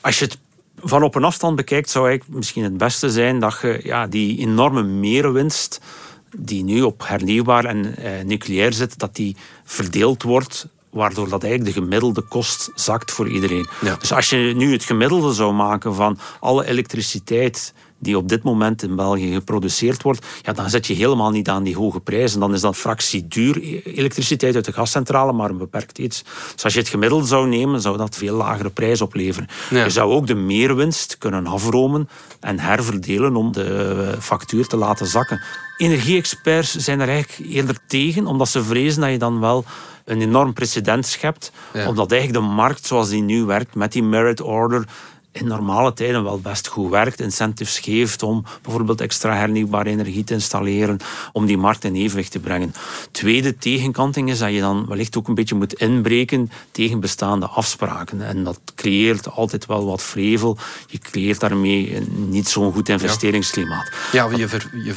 Als 0.00 0.18
je 0.18 0.24
het 0.24 0.38
van 0.80 1.02
op 1.02 1.14
een 1.14 1.24
afstand 1.24 1.56
bekijkt, 1.56 1.90
zou 1.90 2.08
eigenlijk 2.08 2.38
misschien 2.38 2.62
het 2.62 2.76
beste 2.76 3.10
zijn 3.10 3.40
dat 3.40 3.58
je 3.62 3.80
ja, 3.82 4.06
die 4.06 4.38
enorme 4.38 4.82
merenwinst 4.82 5.80
die 6.36 6.64
nu 6.64 6.82
op 6.82 7.02
hernieuwbaar 7.06 7.64
en 7.64 7.96
eh, 7.96 8.24
nucleair 8.24 8.72
zit, 8.72 8.98
dat 8.98 9.14
die 9.14 9.36
verdeeld 9.64 10.22
wordt 10.22 10.66
waardoor 10.90 11.28
dat 11.28 11.42
eigenlijk 11.42 11.74
de 11.74 11.80
gemiddelde 11.82 12.20
kost 12.20 12.70
zakt 12.74 13.10
voor 13.10 13.28
iedereen. 13.28 13.68
Ja. 13.80 13.96
Dus 13.96 14.12
als 14.12 14.30
je 14.30 14.36
nu 14.36 14.72
het 14.72 14.84
gemiddelde 14.84 15.32
zou 15.32 15.52
maken 15.52 15.94
van 15.94 16.18
alle 16.40 16.66
elektriciteit 16.66 17.74
die 17.98 18.16
op 18.16 18.28
dit 18.28 18.42
moment 18.42 18.82
in 18.82 18.96
België 18.96 19.32
geproduceerd 19.32 20.02
wordt, 20.02 20.26
ja, 20.42 20.52
dan 20.52 20.70
zit 20.70 20.86
je 20.86 20.94
helemaal 20.94 21.30
niet 21.30 21.48
aan 21.48 21.62
die 21.62 21.76
hoge 21.76 22.00
prijzen. 22.00 22.40
Dan 22.40 22.54
is 22.54 22.60
dat 22.60 22.76
fractie 22.76 23.28
duur 23.28 23.56
e- 23.62 23.80
elektriciteit 23.84 24.54
uit 24.54 24.64
de 24.64 24.72
gascentrale, 24.72 25.32
maar 25.32 25.50
een 25.50 25.58
beperkt 25.58 25.98
iets. 25.98 26.24
Dus 26.54 26.64
als 26.64 26.72
je 26.72 26.78
het 26.78 26.88
gemiddelde 26.88 27.26
zou 27.26 27.48
nemen, 27.48 27.80
zou 27.80 27.96
dat 27.96 28.16
veel 28.16 28.36
lagere 28.36 28.70
prijs 28.70 29.00
opleveren. 29.00 29.48
Ja. 29.70 29.84
Je 29.84 29.90
zou 29.90 30.12
ook 30.12 30.26
de 30.26 30.34
meerwinst 30.34 31.18
kunnen 31.18 31.46
afromen 31.46 32.08
en 32.40 32.58
herverdelen 32.58 33.36
om 33.36 33.52
de 33.52 33.64
eh, 34.12 34.20
factuur 34.20 34.66
te 34.66 34.76
laten 34.76 35.06
zakken. 35.06 35.40
Energie-experts 35.76 36.74
zijn 36.76 37.00
er 37.00 37.08
eigenlijk 37.08 37.50
eerder 37.52 37.76
tegen, 37.86 38.26
omdat 38.26 38.48
ze 38.48 38.64
vrezen 38.64 39.00
dat 39.00 39.10
je 39.10 39.18
dan 39.18 39.40
wel 39.40 39.64
een 40.04 40.20
enorm 40.20 40.52
precedent 40.52 41.06
schept, 41.06 41.52
Ja. 41.72 41.88
omdat 41.88 42.12
eigenlijk 42.12 42.42
de 42.46 42.52
markt 42.54 42.86
zoals 42.86 43.08
die 43.08 43.22
nu 43.22 43.44
werkt, 43.44 43.74
met 43.74 43.92
die 43.92 44.02
merit 44.02 44.40
order, 44.40 44.84
in 45.38 45.46
normale 45.46 45.92
tijden 45.92 46.24
wel 46.24 46.40
best 46.40 46.66
goed 46.66 46.90
werkt, 46.90 47.20
incentives 47.20 47.78
geeft 47.78 48.22
om 48.22 48.44
bijvoorbeeld 48.62 49.00
extra 49.00 49.34
hernieuwbare 49.34 49.90
energie 49.90 50.24
te 50.24 50.34
installeren, 50.34 50.98
om 51.32 51.46
die 51.46 51.58
markt 51.58 51.84
in 51.84 51.94
evenwicht 51.94 52.30
te 52.30 52.38
brengen. 52.38 52.74
Tweede 53.10 53.56
tegenkanting 53.56 54.30
is 54.30 54.38
dat 54.38 54.52
je 54.52 54.60
dan 54.60 54.86
wellicht 54.88 55.16
ook 55.16 55.28
een 55.28 55.34
beetje 55.34 55.54
moet 55.54 55.72
inbreken 55.72 56.50
tegen 56.70 57.00
bestaande 57.00 57.46
afspraken. 57.46 58.22
En 58.22 58.44
dat 58.44 58.60
creëert 58.74 59.30
altijd 59.30 59.66
wel 59.66 59.86
wat 59.86 60.02
vrevel. 60.02 60.58
Je 60.86 60.98
creëert 60.98 61.40
daarmee 61.40 62.00
niet 62.16 62.48
zo'n 62.48 62.72
goed 62.72 62.88
investeringsklimaat. 62.88 63.90
Ja, 64.12 64.28
je, 64.36 64.48
ver, 64.48 64.70
je 64.84 64.94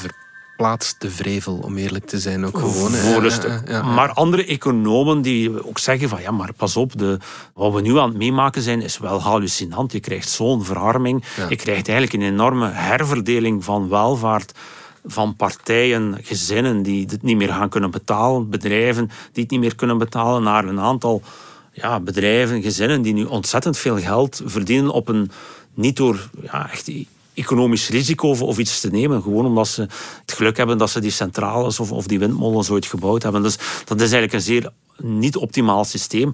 verplaatst 0.59 1.01
de 1.01 1.09
vrevel, 1.11 1.59
om 1.63 1.77
eerlijk 1.77 2.05
te 2.05 2.19
zijn, 2.19 2.45
ook 2.45 2.57
gewoon. 2.57 2.91
Voor 2.91 3.17
een 3.17 3.23
Ja, 3.23 3.29
stuk. 3.29 3.61
ja, 3.65 3.77
ja. 3.77 3.81
Maar 3.83 4.11
andere 4.13 4.45
economen 4.45 5.21
die 5.21 5.67
ook 5.67 5.79
zeggen 5.79 6.09
van 6.09 6.21
ja, 6.21 6.31
maar 6.31 6.53
pas 6.53 6.75
op, 6.77 6.97
de, 6.97 7.17
wat 7.53 7.73
we 7.73 7.81
nu 7.81 7.97
aan 7.97 8.09
het 8.09 8.17
meemaken 8.17 8.61
zijn 8.61 8.81
is 8.81 8.97
wel 8.97 9.21
hallucinant. 9.21 9.91
Je 9.91 9.99
krijgt 9.99 10.29
zo'n 10.29 10.63
verarming. 10.65 11.23
Je 11.49 11.55
krijgt 11.55 11.87
eigenlijk 11.87 12.13
een 12.13 12.29
enorme 12.33 12.69
herverdeling 12.69 13.63
van 13.63 13.89
welvaart 13.89 14.51
van 15.05 15.35
partijen, 15.35 16.17
gezinnen 16.21 16.83
die 16.83 17.05
het 17.09 17.23
niet 17.23 17.37
meer 17.37 17.49
gaan 17.53 17.69
kunnen 17.69 17.91
betalen, 17.91 18.49
bedrijven 18.49 19.09
die 19.31 19.43
het 19.43 19.51
niet 19.51 19.59
meer 19.59 19.75
kunnen 19.75 19.97
betalen, 19.97 20.43
naar 20.43 20.65
een 20.65 20.79
aantal 20.79 21.21
ja, 21.73 21.99
bedrijven, 21.99 22.61
gezinnen 22.61 23.01
die 23.01 23.13
nu 23.13 23.23
ontzettend 23.23 23.77
veel 23.77 23.97
geld 23.97 24.41
verdienen 24.45 24.91
op 24.91 25.07
een 25.07 25.31
niet 25.73 25.95
door 25.97 26.29
ja, 26.41 26.71
echt 26.71 26.87
economisch 27.39 27.89
risico 27.89 28.29
of, 28.29 28.41
of 28.41 28.57
iets 28.57 28.79
te 28.79 28.89
nemen. 28.89 29.21
Gewoon 29.21 29.45
omdat 29.45 29.67
ze 29.67 29.81
het 30.21 30.33
geluk 30.33 30.57
hebben 30.57 30.77
dat 30.77 30.89
ze 30.89 30.99
die 30.99 31.11
centrales 31.11 31.79
of, 31.79 31.91
of 31.91 32.07
die 32.07 32.19
windmolens 32.19 32.69
ooit 32.69 32.85
gebouwd 32.85 33.23
hebben. 33.23 33.43
Dus 33.43 33.57
dat 33.85 33.97
is 34.01 34.11
eigenlijk 34.11 34.33
een 34.33 34.41
zeer 34.41 34.69
niet 34.97 35.35
optimaal 35.35 35.83
systeem. 35.85 36.33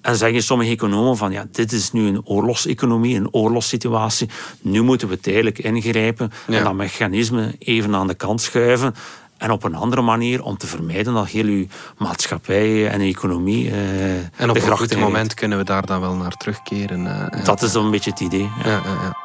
En 0.00 0.16
zeggen 0.16 0.42
sommige 0.42 0.70
economen 0.70 1.16
van 1.16 1.32
ja, 1.32 1.46
dit 1.52 1.72
is 1.72 1.92
nu 1.92 2.06
een 2.06 2.24
oorlogseconomie, 2.24 3.16
een 3.16 3.32
oorlogssituatie. 3.32 4.28
Nu 4.60 4.82
moeten 4.82 5.08
we 5.08 5.20
tijdelijk 5.20 5.58
ingrijpen 5.58 6.32
Ja. 6.46 6.58
en 6.58 6.64
dat 6.64 6.74
mechanisme 6.74 7.54
even 7.58 7.94
aan 7.94 8.06
de 8.06 8.14
kant 8.14 8.40
schuiven. 8.40 8.94
En 9.38 9.50
op 9.50 9.64
een 9.64 9.74
andere 9.74 10.02
manier 10.02 10.42
om 10.42 10.56
te 10.56 10.66
vermijden 10.66 11.14
dat 11.14 11.28
heel 11.28 11.44
uw 11.44 11.66
maatschappij 11.98 12.88
en 12.88 13.00
economie. 13.00 13.64
Uh, 13.68 14.16
en 14.36 14.50
op 14.50 14.56
een 14.56 14.76
goed 14.76 14.96
moment 14.96 15.34
kunnen 15.34 15.58
we 15.58 15.64
daar 15.64 15.86
dan 15.86 16.00
wel 16.00 16.14
naar 16.14 16.36
terugkeren. 16.36 17.04
Uh, 17.04 17.44
dat 17.44 17.62
is 17.62 17.72
dan 17.72 17.84
een 17.84 17.90
beetje 17.90 18.10
het 18.10 18.20
idee. 18.20 18.48
Ja. 18.64 18.70
Ja, 18.70 19.16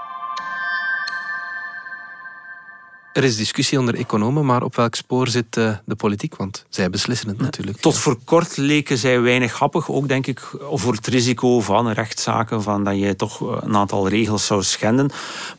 er 3.13 3.23
is 3.23 3.37
discussie 3.37 3.79
onder 3.79 3.95
economen, 3.95 4.45
maar 4.45 4.63
op 4.63 4.75
welk 4.75 4.95
spoor 4.95 5.27
zit 5.27 5.57
uh, 5.57 5.75
de 5.85 5.95
politiek? 5.95 6.35
Want 6.35 6.65
zij 6.69 6.89
beslissen 6.89 7.27
het 7.27 7.37
natuurlijk. 7.37 7.77
Tot 7.77 7.97
voor 7.97 8.17
kort 8.23 8.57
leken 8.57 8.97
zij 8.97 9.21
weinig 9.21 9.59
happig, 9.59 9.89
ook 9.89 10.07
denk 10.07 10.27
ik 10.27 10.55
over 10.59 10.93
het 10.93 11.07
risico 11.07 11.59
van 11.59 11.89
rechtszaken, 11.89 12.63
van 12.63 12.83
dat 12.83 12.99
je 12.99 13.15
toch 13.15 13.39
een 13.61 13.75
aantal 13.75 14.07
regels 14.07 14.45
zou 14.45 14.63
schenden. 14.63 15.09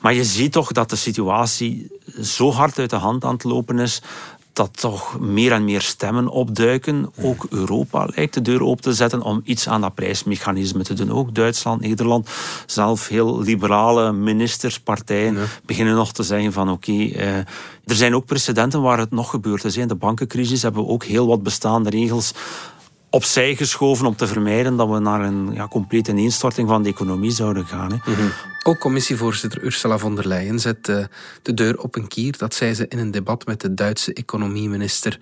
Maar 0.00 0.14
je 0.14 0.24
ziet 0.24 0.52
toch 0.52 0.72
dat 0.72 0.90
de 0.90 0.96
situatie 0.96 1.90
zo 2.22 2.52
hard 2.52 2.78
uit 2.78 2.90
de 2.90 2.96
hand 2.96 3.24
aan 3.24 3.34
het 3.34 3.44
lopen 3.44 3.78
is 3.78 4.02
dat 4.52 4.80
toch 4.80 5.20
meer 5.20 5.52
en 5.52 5.64
meer 5.64 5.80
stemmen 5.80 6.28
opduiken. 6.28 7.12
Ook 7.22 7.46
Europa 7.50 8.08
lijkt 8.14 8.34
de 8.34 8.42
deur 8.42 8.62
open 8.62 8.82
te 8.82 8.92
zetten 8.92 9.22
om 9.22 9.40
iets 9.44 9.68
aan 9.68 9.80
dat 9.80 9.94
prijsmechanisme 9.94 10.82
te 10.82 10.94
doen. 10.94 11.12
Ook 11.12 11.34
Duitsland, 11.34 11.80
Nederland, 11.80 12.28
zelf 12.66 13.08
heel 13.08 13.40
liberale 13.40 14.12
ministers, 14.12 14.80
partijen 14.80 15.36
beginnen 15.66 15.94
nog 15.94 16.12
te 16.12 16.22
zeggen 16.22 16.52
van 16.52 16.70
oké, 16.70 16.92
eh, 16.92 17.36
er 17.86 17.94
zijn 17.94 18.14
ook 18.14 18.26
precedenten 18.26 18.82
waar 18.82 18.98
het 18.98 19.10
nog 19.10 19.30
gebeurd 19.30 19.64
is. 19.64 19.76
In 19.76 19.88
de 19.88 19.94
bankencrisis 19.94 20.62
hebben 20.62 20.82
we 20.82 20.88
ook 20.88 21.04
heel 21.04 21.26
wat 21.26 21.42
bestaande 21.42 21.90
regels 21.90 22.32
opzij 23.12 23.56
geschoven 23.56 24.06
om 24.06 24.16
te 24.16 24.26
vermijden 24.26 24.76
dat 24.76 24.88
we 24.88 24.98
naar 24.98 25.20
een 25.20 25.52
ja, 25.52 25.68
complete 25.68 26.10
ineenstorting 26.10 26.68
van 26.68 26.82
de 26.82 26.88
economie 26.88 27.30
zouden 27.30 27.66
gaan. 27.66 27.92
Hè. 27.92 28.12
Mhm. 28.12 28.28
Ook 28.62 28.78
commissievoorzitter 28.78 29.62
Ursula 29.62 29.98
von 29.98 30.14
der 30.14 30.26
Leyen 30.28 30.60
zet 30.60 30.88
uh, 30.88 31.04
de 31.42 31.54
deur 31.54 31.78
op 31.78 31.96
een 31.96 32.08
kier. 32.08 32.38
Dat 32.38 32.54
zei 32.54 32.74
ze 32.74 32.86
in 32.88 32.98
een 32.98 33.10
debat 33.10 33.46
met 33.46 33.60
de 33.60 33.74
Duitse 33.74 34.12
economieminister 34.12 35.18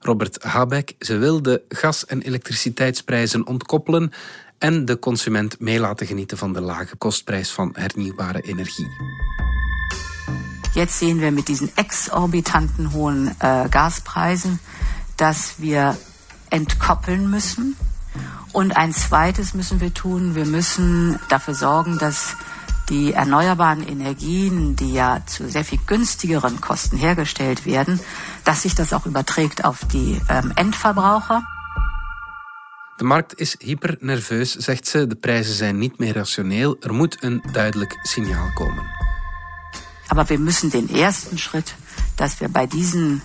Robert 0.00 0.42
Habeck. 0.42 0.94
Ze 0.98 1.16
wil 1.16 1.42
de 1.42 1.62
gas- 1.68 2.06
en 2.06 2.22
elektriciteitsprijzen 2.22 3.46
ontkoppelen 3.46 4.12
en 4.58 4.84
de 4.84 4.98
consument 4.98 5.60
mee 5.60 5.80
laten 5.80 6.06
genieten 6.06 6.38
van 6.38 6.52
de 6.52 6.60
lage 6.60 6.96
kostprijs 6.96 7.50
van 7.50 7.70
hernieuwbare 7.72 8.40
energie. 8.40 8.88
Jetzt 10.74 10.98
sehen 10.98 11.18
wir 11.18 11.32
mit 11.32 11.46
diesen 11.46 11.70
exorbitanten 11.74 12.92
hohen 12.92 13.36
äh, 13.38 13.68
Gasprijzen, 13.70 14.58
dass 15.16 15.54
wir 15.58 15.96
entkoppeln 16.52 17.30
müssen. 17.30 17.76
Und 18.52 18.76
ein 18.76 18.92
zweites 18.92 19.54
müssen 19.54 19.80
wir 19.80 19.94
tun. 19.94 20.34
Wir 20.34 20.44
müssen 20.44 21.18
dafür 21.28 21.54
sorgen, 21.54 21.98
dass 21.98 22.36
die 22.88 23.12
erneuerbaren 23.14 23.86
Energien, 23.86 24.76
die 24.76 24.92
ja 24.92 25.22
zu 25.24 25.48
sehr 25.48 25.64
viel 25.64 25.78
günstigeren 25.86 26.60
Kosten 26.60 26.98
hergestellt 26.98 27.64
werden, 27.64 28.00
dass 28.44 28.62
sich 28.62 28.74
das 28.74 28.92
auch 28.92 29.06
überträgt 29.06 29.64
auf 29.64 29.84
die 29.86 30.20
ähm, 30.28 30.52
Endverbraucher. 30.56 31.42
De 32.98 33.04
markt 33.04 33.32
is 33.32 33.56
hyper 33.60 33.96
nerveus, 34.00 34.52
zegt 34.52 34.86
ze. 34.86 35.06
De 35.06 35.14
prijzen 35.14 35.54
zijn 35.54 35.78
niet 35.78 35.98
meer 35.98 36.14
rationeel. 36.14 36.76
Er 36.80 36.92
moet 36.92 37.16
een 37.20 37.42
duidelijk 37.52 37.98
signaal 38.02 38.52
komen. 38.54 38.84
Aber 40.08 40.28
wir 40.28 40.38
müssen 40.38 40.70
den 40.70 40.88
ersten 40.88 41.38
Schritt, 41.38 41.74
dass 42.16 42.40
wir 42.40 42.48
bei 42.48 42.66
diesen 42.66 43.22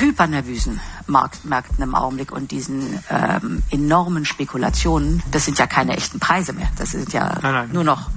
hypernervösen 0.00 0.80
Marktmärkten 1.08 1.82
im 1.82 1.94
Augenblick 1.94 2.32
und 2.32 2.50
diesen 2.50 3.02
ähm, 3.10 3.62
enormen 3.70 4.24
Spekulationen, 4.24 5.22
das 5.30 5.44
sind 5.44 5.58
ja 5.58 5.66
keine 5.66 5.96
echten 5.96 6.20
Preise 6.20 6.52
mehr. 6.52 6.68
Das 6.76 6.90
sind 6.90 7.12
ja 7.12 7.38
nein, 7.42 7.52
nein. 7.54 7.70
nur 7.72 7.84
noch 7.84 8.10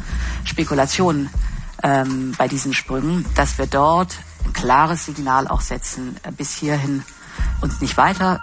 Spekulationen 0.44 1.30
ähm, 1.84 2.34
bei 2.38 2.48
diesen 2.48 2.74
Sprüngen, 2.74 3.26
dass 3.36 3.58
wir 3.58 3.68
dort 3.68 4.18
ein 4.46 4.54
klares 4.54 5.06
Signal 5.06 5.48
auch 5.48 5.62
setzen, 5.62 6.18
äh, 6.24 6.32
bis 6.32 6.56
hierhin 6.56 7.04
und 7.62 7.82
nicht 7.82 7.98
weiter. 7.98 8.42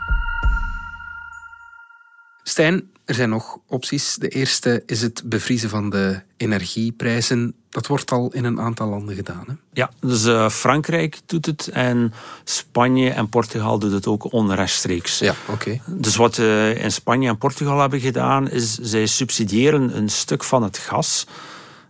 Stijn, 2.45 2.91
er 3.09 3.15
zijn 3.15 3.29
nog 3.29 3.59
opties. 3.67 4.17
De 4.17 4.29
eerste 4.29 4.83
is 4.87 5.03
het 5.03 5.23
bevriezen 5.25 5.69
van 5.69 5.91
de 5.91 6.21
energieprijzen. 6.37 7.55
Dat 7.71 7.87
wordt 7.87 8.11
al 8.11 8.33
in 8.33 8.45
een 8.45 8.61
aantal 8.61 8.89
landen 8.89 9.15
gedaan. 9.15 9.45
Hè? 9.47 9.53
Ja, 9.73 9.91
dus 10.01 10.25
uh, 10.25 10.49
Frankrijk 10.49 11.19
doet 11.27 11.47
het 11.47 11.69
en 11.69 12.13
Spanje 12.45 13.11
en 13.11 13.29
Portugal 13.29 13.79
doet 13.79 13.93
het 13.93 14.07
ook 14.07 14.33
onrechtstreeks. 14.33 15.19
Ja, 15.19 15.35
oké. 15.47 15.81
Dus 15.87 16.17
wat 16.17 16.39
uh, 16.39 16.85
in 16.85 16.93
Spanje 16.93 17.29
en 17.29 17.39
Portugal 17.39 17.81
hebben 17.81 18.01
gedaan, 18.01 18.51
is 18.51 18.75
zij 18.75 19.07
subsidiëren 19.07 19.97
een 19.97 20.09
stuk 20.09 20.45
van 20.45 20.63
het 20.63 20.79
gas 20.79 21.27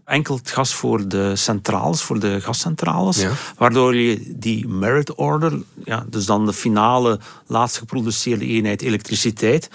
enkel 0.09 0.37
het 0.37 0.51
gas 0.51 0.75
voor 0.75 1.09
de 1.09 1.37
centrales, 1.37 2.03
voor 2.03 2.21
de 2.21 2.41
gascentrales. 2.41 3.21
Ja. 3.21 3.33
Waardoor 3.57 3.97
je 3.97 4.35
die 4.37 4.69
merit 4.69 5.15
order, 5.15 5.63
ja, 5.85 6.05
dus 6.09 6.27
dan 6.27 6.47
de 6.47 6.53
finale 6.53 7.21
laatst 7.47 7.79
geproduceerde 7.79 8.45
eenheid 8.45 8.83
elektriciteit, 8.83 9.69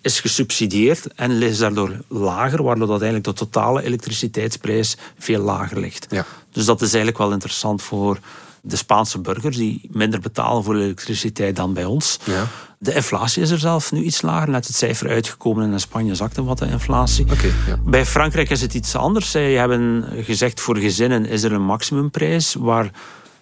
is 0.00 0.20
gesubsidieerd 0.20 1.06
en 1.14 1.42
is 1.42 1.58
daardoor 1.58 1.96
lager, 2.08 2.62
waardoor 2.62 2.86
dat 2.86 3.02
eigenlijk 3.02 3.24
de 3.24 3.44
totale 3.44 3.82
elektriciteitsprijs 3.82 4.96
veel 5.18 5.42
lager 5.42 5.80
ligt. 5.80 6.06
Ja. 6.10 6.26
Dus 6.50 6.64
dat 6.64 6.80
is 6.80 6.88
eigenlijk 6.88 7.18
wel 7.18 7.32
interessant 7.32 7.82
voor 7.82 8.18
de 8.62 8.76
Spaanse 8.76 9.18
burgers 9.18 9.56
die 9.56 9.88
minder 9.92 10.20
betalen 10.20 10.64
voor 10.64 10.74
elektriciteit 10.74 11.56
dan 11.56 11.74
bij 11.74 11.84
ons. 11.84 12.18
Ja. 12.24 12.46
De 12.78 12.94
inflatie 12.94 13.42
is 13.42 13.50
er 13.50 13.58
zelf 13.58 13.92
nu 13.92 14.02
iets 14.02 14.22
lager. 14.22 14.50
Net 14.50 14.66
het 14.66 14.76
cijfer 14.76 15.08
uitgekomen 15.08 15.64
en 15.64 15.72
in 15.72 15.80
Spanje 15.80 16.14
zakte 16.14 16.44
wat 16.44 16.58
de 16.58 16.66
inflatie. 16.66 17.24
Okay, 17.24 17.52
ja. 17.66 17.76
Bij 17.84 18.06
Frankrijk 18.06 18.50
is 18.50 18.60
het 18.60 18.74
iets 18.74 18.94
anders. 18.94 19.30
Zij 19.30 19.52
hebben 19.52 20.04
gezegd 20.24 20.60
voor 20.60 20.76
gezinnen 20.76 21.26
is 21.26 21.42
er 21.42 21.52
een 21.52 21.64
maximumprijs 21.64 22.54
waar 22.54 22.90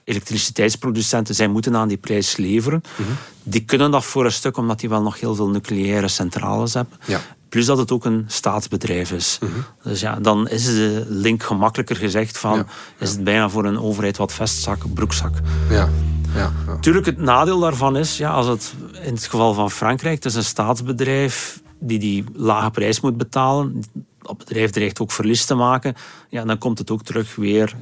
elektriciteitsproducenten, 0.07 1.35
zij 1.35 1.49
moeten 1.49 1.77
aan 1.77 1.89
die 1.89 1.97
prijs 1.97 2.37
leveren. 2.37 2.83
Mhm. 2.97 3.11
Die 3.43 3.65
kunnen 3.65 3.91
dat 3.91 4.05
voor 4.05 4.25
een 4.25 4.33
stuk, 4.33 4.57
omdat 4.57 4.81
die 4.81 4.89
wel 4.89 5.03
nog 5.03 5.21
heel 5.21 5.35
veel 5.35 5.49
nucleaire 5.49 6.09
centrales 6.09 6.75
hebben. 6.75 6.99
Ja. 7.07 7.21
Plus 7.49 7.67
dat 7.67 7.79
het 7.79 7.91
ook 7.91 8.05
een 8.05 8.25
staatsbedrijf 8.27 9.13
is. 9.13 9.39
Mhm. 9.41 9.53
Dus 9.83 10.01
ja, 10.01 10.19
dan 10.21 10.49
is 10.49 10.65
de 10.65 11.07
link 11.09 11.43
gemakkelijker 11.43 11.97
gezegd 11.97 12.39
van... 12.39 12.67
is 12.99 13.11
het 13.11 13.25
bijna 13.25 13.49
voor 13.49 13.65
een 13.65 13.79
overheid 13.79 14.17
wat 14.17 14.33
vestzak, 14.33 14.95
broekzak. 14.95 15.35
Ja. 15.71 15.89
Ja, 16.35 16.53
ja. 16.67 16.77
Tuurlijk, 16.81 17.07
het 17.07 17.19
nadeel 17.19 17.59
daarvan 17.59 17.97
is, 17.97 18.17
ja, 18.17 18.31
als 18.31 18.47
het 18.47 18.75
in 19.03 19.15
het 19.15 19.27
geval 19.27 19.55
van 19.55 19.71
Frankrijk, 19.71 20.15
het 20.15 20.25
is 20.25 20.35
een 20.35 20.45
staatsbedrijf 20.45 21.61
die 21.79 21.99
die 21.99 22.25
lage 22.35 22.71
prijs 22.71 23.01
moet 23.01 23.17
betalen. 23.17 23.83
Dat 24.23 24.39
bedrijf 24.39 24.71
dreigt 24.71 25.01
ook 25.01 25.13
verlies 25.13 25.45
te 25.45 25.55
maken. 25.55 25.95
Ja, 26.29 26.45
dan 26.45 26.59
komt 26.59 26.79
het 26.79 26.91
ook 26.91 27.03
terug 27.03 27.35
weer 27.37 27.77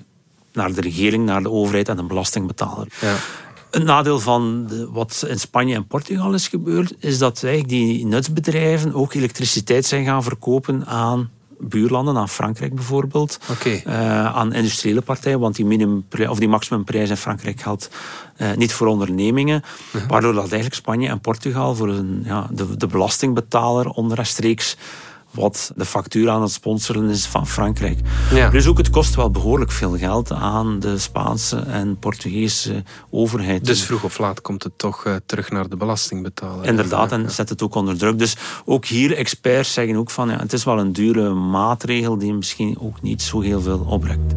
naar 0.55 0.73
de 0.73 0.81
regering, 0.81 1.25
naar 1.25 1.43
de 1.43 1.51
overheid 1.51 1.89
en 1.89 1.97
de 1.97 2.03
belastingbetaler. 2.03 2.87
Ja. 3.01 3.15
Een 3.71 3.85
nadeel 3.85 4.21
van 4.21 4.67
de, 4.67 4.89
wat 4.91 5.25
in 5.29 5.41
Spanje 5.41 5.75
en 5.75 5.87
Portugal 5.87 6.35
is 6.35 6.49
gebeurd, 6.49 6.95
is 6.99 7.19
dat 7.19 7.43
eigenlijk 7.43 7.69
die 7.69 8.07
nutsbedrijven 8.07 8.95
ook 8.95 9.15
elektriciteit 9.15 9.87
zijn 9.87 10.05
gaan 10.05 10.23
verkopen 10.23 10.87
aan 10.87 11.31
buurlanden, 11.59 12.17
aan 12.17 12.29
Frankrijk 12.29 12.75
bijvoorbeeld, 12.75 13.39
okay. 13.51 13.83
uh, 13.87 14.27
aan 14.27 14.53
industriële 14.53 15.01
partijen, 15.01 15.41
want 15.41 15.57
die, 15.57 15.65
minimum, 15.65 16.05
of 16.29 16.39
die 16.39 16.49
maximumprijs 16.49 17.11
in 17.11 17.17
Frankrijk 17.17 17.61
geldt 17.61 17.91
uh, 18.37 18.53
niet 18.53 18.73
voor 18.73 18.87
ondernemingen, 18.87 19.63
waardoor 20.09 20.33
dat 20.33 20.43
eigenlijk 20.43 20.75
Spanje 20.75 21.09
en 21.09 21.21
Portugal 21.21 21.75
voor 21.75 21.89
een, 21.89 22.23
ja, 22.25 22.49
de, 22.51 22.77
de 22.77 22.87
belastingbetaler 22.87 23.89
onrechtstreeks 23.89 24.77
wat 25.35 25.73
de 25.77 25.85
factuur 25.85 26.31
aan 26.31 26.43
het 26.43 26.51
sponsoren 26.51 27.09
is 27.09 27.27
van 27.27 27.47
Frankrijk. 27.47 27.99
Ja. 28.33 28.51
Dus 28.51 28.67
ook 28.67 28.79
het 28.79 28.91
kost 28.91 29.15
wel 29.15 29.31
behoorlijk 29.31 29.71
veel 29.71 29.97
geld 29.97 30.33
aan 30.33 30.81
de 30.81 30.99
Spaanse 30.99 31.57
en 31.57 31.99
Portugese 31.99 32.83
overheid. 33.11 33.65
Dus 33.65 33.83
vroeg 33.83 34.05
of 34.05 34.19
laat 34.19 34.41
komt 34.41 34.63
het 34.63 34.79
toch 34.79 35.05
uh, 35.07 35.15
terug 35.27 35.51
naar 35.51 35.69
de 35.69 35.77
belastingbetaler. 35.77 36.65
Inderdaad, 36.67 37.13
en 37.13 37.31
zet 37.31 37.49
het 37.49 37.63
ook 37.63 37.75
onder 37.75 37.99
druk. 37.99 38.19
Dus 38.19 38.37
ook 38.65 38.85
hier, 38.85 39.17
experts 39.17 39.73
zeggen 39.73 39.97
ook 39.97 40.11
van, 40.11 40.29
ja, 40.29 40.39
het 40.39 40.53
is 40.53 40.65
wel 40.65 40.79
een 40.79 40.93
dure 40.93 41.35
maatregel 41.35 42.19
die 42.19 42.35
misschien 42.35 42.79
ook 42.81 43.03
niet 43.03 43.23
zo 43.23 43.41
heel 43.41 43.61
veel 43.61 43.87
opbrengt. 43.89 44.35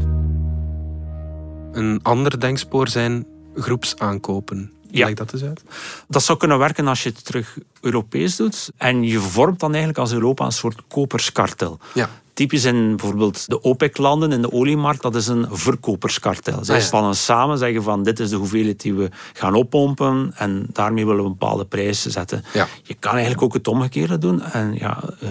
Een 1.71 1.99
ander 2.03 2.39
denkspoor 2.39 2.87
zijn 2.87 3.25
groepsaankopen. 3.55 4.71
Ja. 4.91 5.11
dat 5.11 5.33
eens 5.33 5.43
uit? 5.43 5.61
Dat 6.07 6.23
zou 6.23 6.37
kunnen 6.37 6.59
werken 6.59 6.87
als 6.87 7.03
je 7.03 7.09
het 7.09 7.25
terug 7.25 7.57
Europees 7.81 8.35
doet. 8.35 8.71
En 8.77 9.03
je 9.03 9.19
vormt 9.19 9.59
dan 9.59 9.69
eigenlijk 9.69 9.99
als 9.99 10.11
Europa 10.11 10.45
een 10.45 10.51
soort 10.51 10.81
koperskartel. 10.87 11.79
Ja. 11.93 12.09
Typisch 12.37 12.63
in 12.63 12.95
bijvoorbeeld 12.95 13.49
de 13.49 13.61
OPEC-landen 13.61 14.31
in 14.31 14.41
de 14.41 14.51
oliemarkt, 14.51 15.01
dat 15.01 15.15
is 15.15 15.27
een 15.27 15.47
verkoperskartel. 15.51 16.63
Zij 16.63 16.75
ah, 16.75 16.81
spannen 16.81 17.15
samen, 17.15 17.57
zeggen 17.57 17.83
van 17.83 18.03
dit 18.03 18.19
is 18.19 18.29
de 18.29 18.35
hoeveelheid 18.35 18.81
die 18.81 18.93
we 18.93 19.09
gaan 19.33 19.53
oppompen 19.53 20.31
en 20.35 20.67
daarmee 20.71 21.05
willen 21.05 21.21
we 21.21 21.27
een 21.29 21.37
bepaalde 21.37 21.65
prijs 21.65 22.05
zetten. 22.05 22.43
Ja. 22.53 22.67
Je 22.83 22.93
kan 22.93 23.11
eigenlijk 23.11 23.41
ook 23.41 23.53
het 23.53 23.67
omgekeerde 23.67 24.17
doen. 24.17 24.41
En 24.41 24.73
ja, 24.73 25.03
uh, 25.23 25.29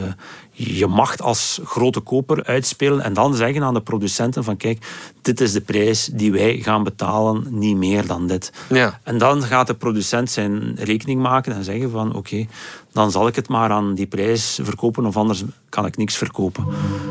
je 0.50 0.86
mag 0.86 1.18
als 1.18 1.60
grote 1.64 2.00
koper 2.00 2.44
uitspelen 2.44 3.00
en 3.00 3.12
dan 3.12 3.34
zeggen 3.34 3.62
aan 3.62 3.74
de 3.74 3.80
producenten 3.80 4.44
van 4.44 4.56
kijk, 4.56 4.86
dit 5.22 5.40
is 5.40 5.52
de 5.52 5.60
prijs 5.60 6.04
die 6.12 6.32
wij 6.32 6.58
gaan 6.62 6.82
betalen, 6.82 7.46
niet 7.50 7.76
meer 7.76 8.06
dan 8.06 8.26
dit. 8.26 8.52
Ja. 8.68 9.00
En 9.02 9.18
dan 9.18 9.42
gaat 9.42 9.66
de 9.66 9.74
producent 9.74 10.30
zijn 10.30 10.76
rekening 10.78 11.22
maken 11.22 11.52
en 11.52 11.64
zeggen 11.64 11.90
van 11.90 12.14
oké, 12.14 12.46
dan 12.92 13.10
zal 13.10 13.26
ik 13.26 13.36
het 13.36 13.48
maar 13.48 13.70
aan 13.70 13.94
die 13.94 14.06
prijs 14.06 14.58
verkopen 14.62 15.06
of 15.06 15.16
anders 15.16 15.42
kan 15.68 15.86
ik 15.86 15.96
niks 15.96 16.16
verkopen. 16.16 16.66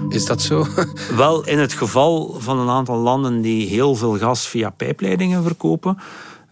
Is 0.09 0.25
dat 0.25 0.41
zo? 0.41 0.65
Wel, 1.15 1.45
in 1.45 1.59
het 1.59 1.73
geval 1.73 2.35
van 2.39 2.59
een 2.59 2.69
aantal 2.69 2.97
landen 2.97 3.41
die 3.41 3.67
heel 3.67 3.95
veel 3.95 4.17
gas 4.17 4.47
via 4.47 4.69
pijpleidingen 4.69 5.43
verkopen, 5.43 5.97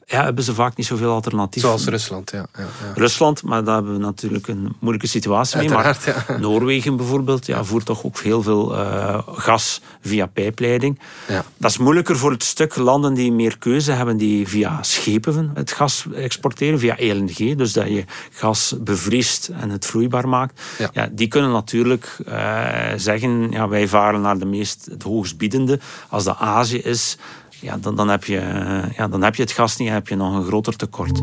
ja, 0.05 0.23
hebben 0.23 0.43
ze 0.43 0.53
vaak 0.53 0.77
niet 0.77 0.85
zoveel 0.85 1.11
alternatieven. 1.11 1.69
Zoals 1.69 1.87
Rusland, 1.87 2.31
ja. 2.31 2.45
ja, 2.57 2.63
ja. 2.63 2.67
Rusland, 2.95 3.43
maar 3.43 3.63
daar 3.63 3.75
hebben 3.75 3.93
we 3.93 3.99
natuurlijk 3.99 4.47
een 4.47 4.75
moeilijke 4.79 5.07
situatie 5.07 5.57
mee. 5.57 5.69
Maar. 5.69 5.97
Noorwegen 6.39 6.97
bijvoorbeeld 6.97 7.45
ja, 7.45 7.63
voert 7.63 7.85
toch 7.85 8.03
ook 8.03 8.19
heel 8.19 8.41
veel 8.41 8.77
eh, 8.77 9.19
gas 9.27 9.81
via 10.01 10.25
pijpleiding. 10.25 10.99
Ja. 11.27 11.43
Dat 11.57 11.71
is 11.71 11.77
moeilijker 11.77 12.17
voor 12.17 12.31
het 12.31 12.43
stuk 12.43 12.75
landen 12.75 13.13
die 13.13 13.31
meer 13.31 13.57
keuze 13.57 13.91
hebben, 13.91 14.17
die 14.17 14.47
via 14.47 14.83
schepen 14.83 15.51
het 15.53 15.71
gas 15.71 16.05
exporteren, 16.15 16.79
via 16.79 16.95
LNG. 16.97 17.57
Dus 17.57 17.73
dat 17.73 17.87
je 17.87 18.05
gas 18.31 18.75
bevriest 18.79 19.47
en 19.47 19.69
het 19.69 19.85
vloeibaar 19.85 20.29
maakt. 20.29 20.61
Ja. 20.93 21.09
die 21.11 21.27
kunnen 21.27 21.51
natuurlijk 21.51 22.17
eh, 22.25 22.91
zeggen, 22.95 23.51
ja, 23.51 23.67
wij 23.67 23.87
varen 23.87 24.21
naar 24.21 24.37
de 24.37 24.45
meest, 24.45 24.85
het 24.91 25.03
hoogstbiedende. 25.03 25.79
Als 26.09 26.23
dat 26.23 26.37
Azië 26.37 26.77
is, 26.77 27.17
ja, 27.63 27.77
dan, 27.77 27.95
dan, 27.95 28.09
heb 28.09 28.23
je, 28.23 28.37
eh, 28.37 28.95
ja, 28.97 29.07
dan 29.07 29.23
heb 29.23 29.35
je 29.35 29.41
het 29.41 29.51
gas 29.51 29.77
niet 29.77 29.87
en 29.87 29.93
heb 29.93 30.07
je 30.07 30.15
nog 30.15 30.35
een 30.35 30.45
groter 30.45 30.75
tekort. 30.75 31.21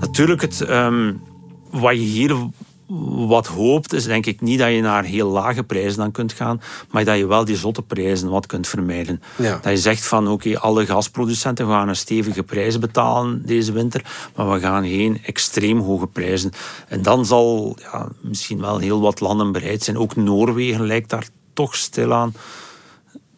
Natuurlijk, 0.00 0.40
het, 0.40 0.60
ehm, 0.60 1.12
wat 1.70 1.92
je 1.92 2.00
hier 2.00 2.36
wat 3.26 3.46
hoopt, 3.46 3.92
is 3.92 4.04
denk 4.04 4.26
ik 4.26 4.40
niet 4.40 4.58
dat 4.58 4.72
je 4.72 4.80
naar 4.80 5.04
heel 5.04 5.28
lage 5.28 5.62
prijzen 5.62 5.98
dan 5.98 6.10
kunt 6.10 6.32
gaan, 6.32 6.60
maar 6.90 7.04
dat 7.04 7.18
je 7.18 7.26
wel 7.26 7.44
die 7.44 7.56
zotte 7.56 7.82
prijzen 7.82 8.30
wat 8.30 8.46
kunt 8.46 8.68
vermijden. 8.68 9.22
Ja. 9.36 9.58
Dat 9.62 9.72
je 9.72 9.78
zegt 9.78 10.06
van 10.06 10.28
oké, 10.28 10.58
alle 10.58 10.86
gasproducenten 10.86 11.66
gaan 11.66 11.88
een 11.88 11.96
stevige 11.96 12.42
prijs 12.42 12.78
betalen 12.78 13.46
deze 13.46 13.72
winter, 13.72 14.04
maar 14.36 14.50
we 14.50 14.60
gaan 14.60 14.88
geen 14.88 15.20
extreem 15.24 15.80
hoge 15.80 16.06
prijzen. 16.06 16.50
En 16.88 17.02
dan 17.02 17.26
zal 17.26 17.76
ja, 17.92 18.08
misschien 18.20 18.60
wel 18.60 18.78
heel 18.78 19.00
wat 19.00 19.20
landen 19.20 19.52
bereid 19.52 19.82
zijn. 19.82 19.98
Ook 19.98 20.16
Noorwegen 20.16 20.86
lijkt 20.86 21.10
daar 21.10 21.28
toch 21.52 21.76
stilaan 21.76 22.32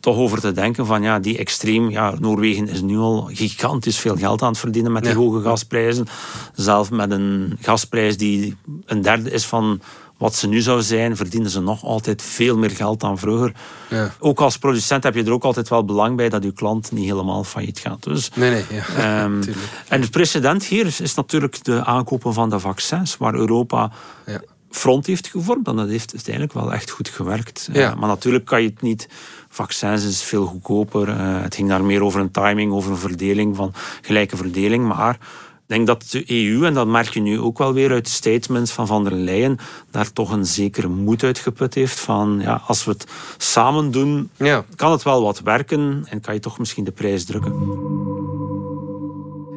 toch 0.02 0.16
over 0.16 0.40
te 0.40 0.52
denken 0.52 0.86
van 0.86 1.02
ja, 1.02 1.18
die 1.18 1.38
extreem... 1.38 1.90
Ja, 1.90 2.14
Noorwegen 2.18 2.68
is 2.68 2.80
nu 2.80 2.96
al 2.98 3.30
gigantisch 3.32 3.98
veel 3.98 4.16
geld 4.16 4.42
aan 4.42 4.48
het 4.48 4.58
verdienen 4.58 4.92
met 4.92 5.02
die 5.02 5.12
Ja. 5.12 5.18
hoge 5.18 5.40
gasprijzen. 5.42 6.06
Zelf 6.54 6.90
met 6.90 7.10
een 7.10 7.58
gasprijs 7.60 8.16
die 8.16 8.56
een 8.86 9.02
derde 9.02 9.30
is 9.30 9.44
van 9.46 9.80
wat 10.16 10.34
ze 10.34 10.48
nu 10.48 10.60
zou 10.60 10.82
zijn, 10.82 11.16
verdienen 11.16 11.50
ze 11.50 11.60
nog 11.60 11.84
altijd 11.84 12.22
veel 12.22 12.56
meer 12.58 12.70
geld 12.70 13.00
dan 13.00 13.18
vroeger. 13.18 13.52
Ja. 13.88 14.14
Ook 14.18 14.40
als 14.40 14.58
producent 14.58 15.02
heb 15.02 15.14
je 15.14 15.24
er 15.24 15.32
ook 15.32 15.44
altijd 15.44 15.68
wel 15.68 15.84
belang 15.84 16.16
bij 16.16 16.28
dat 16.28 16.42
je 16.44 16.52
klant 16.52 16.92
niet 16.92 17.04
helemaal 17.04 17.44
failliet 17.44 17.78
gaat. 17.78 18.02
Dus, 18.02 18.30
Nee, 18.34 18.50
nee, 18.50 18.64
ja. 18.70 18.84
Ehm, 19.22 19.42
en 19.88 20.00
het 20.00 20.10
precedent 20.10 20.64
hier 20.64 20.86
is, 20.86 21.00
is 21.00 21.14
natuurlijk 21.14 21.64
de 21.64 21.84
aankopen 21.84 22.32
van 22.32 22.50
de 22.50 22.58
vaccins, 22.58 23.16
waar 23.16 23.34
Europa 23.34 23.90
Ja. 24.26 24.40
Front 24.74 25.06
heeft 25.06 25.28
gevormd. 25.28 25.66
En 25.68 25.76
dat 25.76 25.88
heeft 25.88 26.12
uiteindelijk 26.12 26.54
wel 26.54 26.72
echt 26.72 26.90
goed 26.90 27.08
gewerkt. 27.08 27.68
Ja. 27.72 27.90
Eh, 27.90 27.98
maar 27.98 28.08
natuurlijk 28.08 28.44
kan 28.44 28.62
je 28.62 28.68
het 28.68 28.82
niet... 28.82 29.08
Vaccins 29.48 30.04
is 30.04 30.22
veel 30.22 30.46
goedkoper. 30.46 31.08
Eh, 31.08 31.42
het 31.42 31.54
ging 31.54 31.68
daar 31.68 31.84
meer 31.84 32.02
over 32.02 32.20
een 32.20 32.30
timing, 32.30 32.72
over 32.72 32.90
een 32.90 32.96
verdeling 32.98 33.56
van 33.56 33.72
gelijke 34.02 34.36
verdeling. 34.36 34.86
Maar 34.86 35.14
ik 35.14 35.78
denk 35.78 35.86
dat 35.86 36.10
de 36.10 36.24
EU, 36.26 36.64
en 36.66 36.74
dat 36.74 36.86
merk 36.86 37.08
je 37.08 37.20
nu 37.20 37.40
ook 37.40 37.58
wel 37.58 37.72
weer 37.72 37.90
uit 37.90 38.04
de 38.04 38.10
statements 38.10 38.72
van 38.72 38.86
Van 38.86 39.04
der 39.04 39.12
Leyen, 39.12 39.58
daar 39.90 40.12
toch 40.12 40.30
een 40.30 40.46
zekere 40.46 40.88
moed 40.88 41.22
uitgeput 41.22 41.74
heeft 41.74 42.00
van 42.00 42.38
ja, 42.42 42.62
als 42.66 42.84
we 42.84 42.90
het 42.90 43.06
samen 43.36 43.90
doen, 43.90 44.30
Ja. 44.36 44.64
kan 44.76 44.90
het 44.92 45.02
wel 45.02 45.22
wat 45.22 45.40
werken 45.40 46.04
en 46.08 46.20
kan 46.20 46.34
je 46.34 46.40
toch 46.40 46.58
misschien 46.58 46.84
de 46.84 46.90
prijs 46.92 47.24
drukken. 47.24 47.52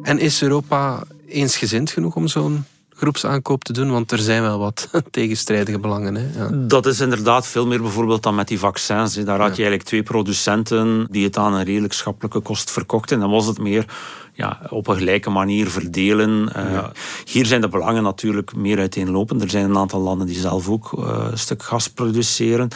En 0.02 0.18
is 0.18 0.42
Europa 0.42 1.02
eensgezind 1.28 1.90
genoeg 1.90 2.14
om 2.16 2.28
zo'n 2.28 2.64
groepsaankoop 2.96 3.64
te 3.64 3.72
doen? 3.72 3.90
Want 3.90 4.12
er 4.12 4.18
zijn 4.18 4.42
wel 4.42 4.58
wat 4.58 4.88
tegenstrijdige 5.10 5.78
belangen. 5.78 6.14
Hè? 6.14 6.42
Ja. 6.42 6.48
Dat 6.52 6.86
is 6.86 7.00
inderdaad 7.00 7.46
veel 7.46 7.66
meer 7.66 7.80
bijvoorbeeld 7.80 8.22
dan 8.22 8.34
met 8.34 8.48
die 8.48 8.58
vaccins. 8.58 9.14
Daar 9.14 9.40
had 9.40 9.56
je 9.56 9.62
eigenlijk 9.62 9.82
twee 9.82 10.02
producenten 10.02 11.06
die 11.10 11.24
het 11.24 11.36
aan 11.36 11.54
een 11.54 11.64
redelijk 11.64 11.92
schappelijke 11.92 12.40
kost 12.40 12.70
verkochten. 12.70 13.16
En 13.16 13.22
dan 13.22 13.30
was 13.30 13.46
het 13.46 13.58
meer 13.58 13.84
ja, 14.36 14.60
op 14.68 14.86
een 14.86 14.96
gelijke 14.96 15.30
manier 15.30 15.70
verdelen. 15.70 16.52
Eh, 16.54 16.84
Hier 17.24 17.46
zijn 17.46 17.60
de 17.60 17.68
belangen 17.68 18.02
natuurlijk 18.02 18.54
meer 18.54 18.78
uiteenlopend. 18.78 19.42
Er 19.42 19.50
zijn 19.50 19.64
een 19.64 19.76
aantal 19.76 20.00
landen 20.00 20.26
die 20.26 20.38
zelf 20.38 20.68
ook 20.68 20.92
eh, 20.98 21.26
een 21.30 21.38
stuk 21.38 21.62
gas 21.62 21.88
produceren. 21.88 22.68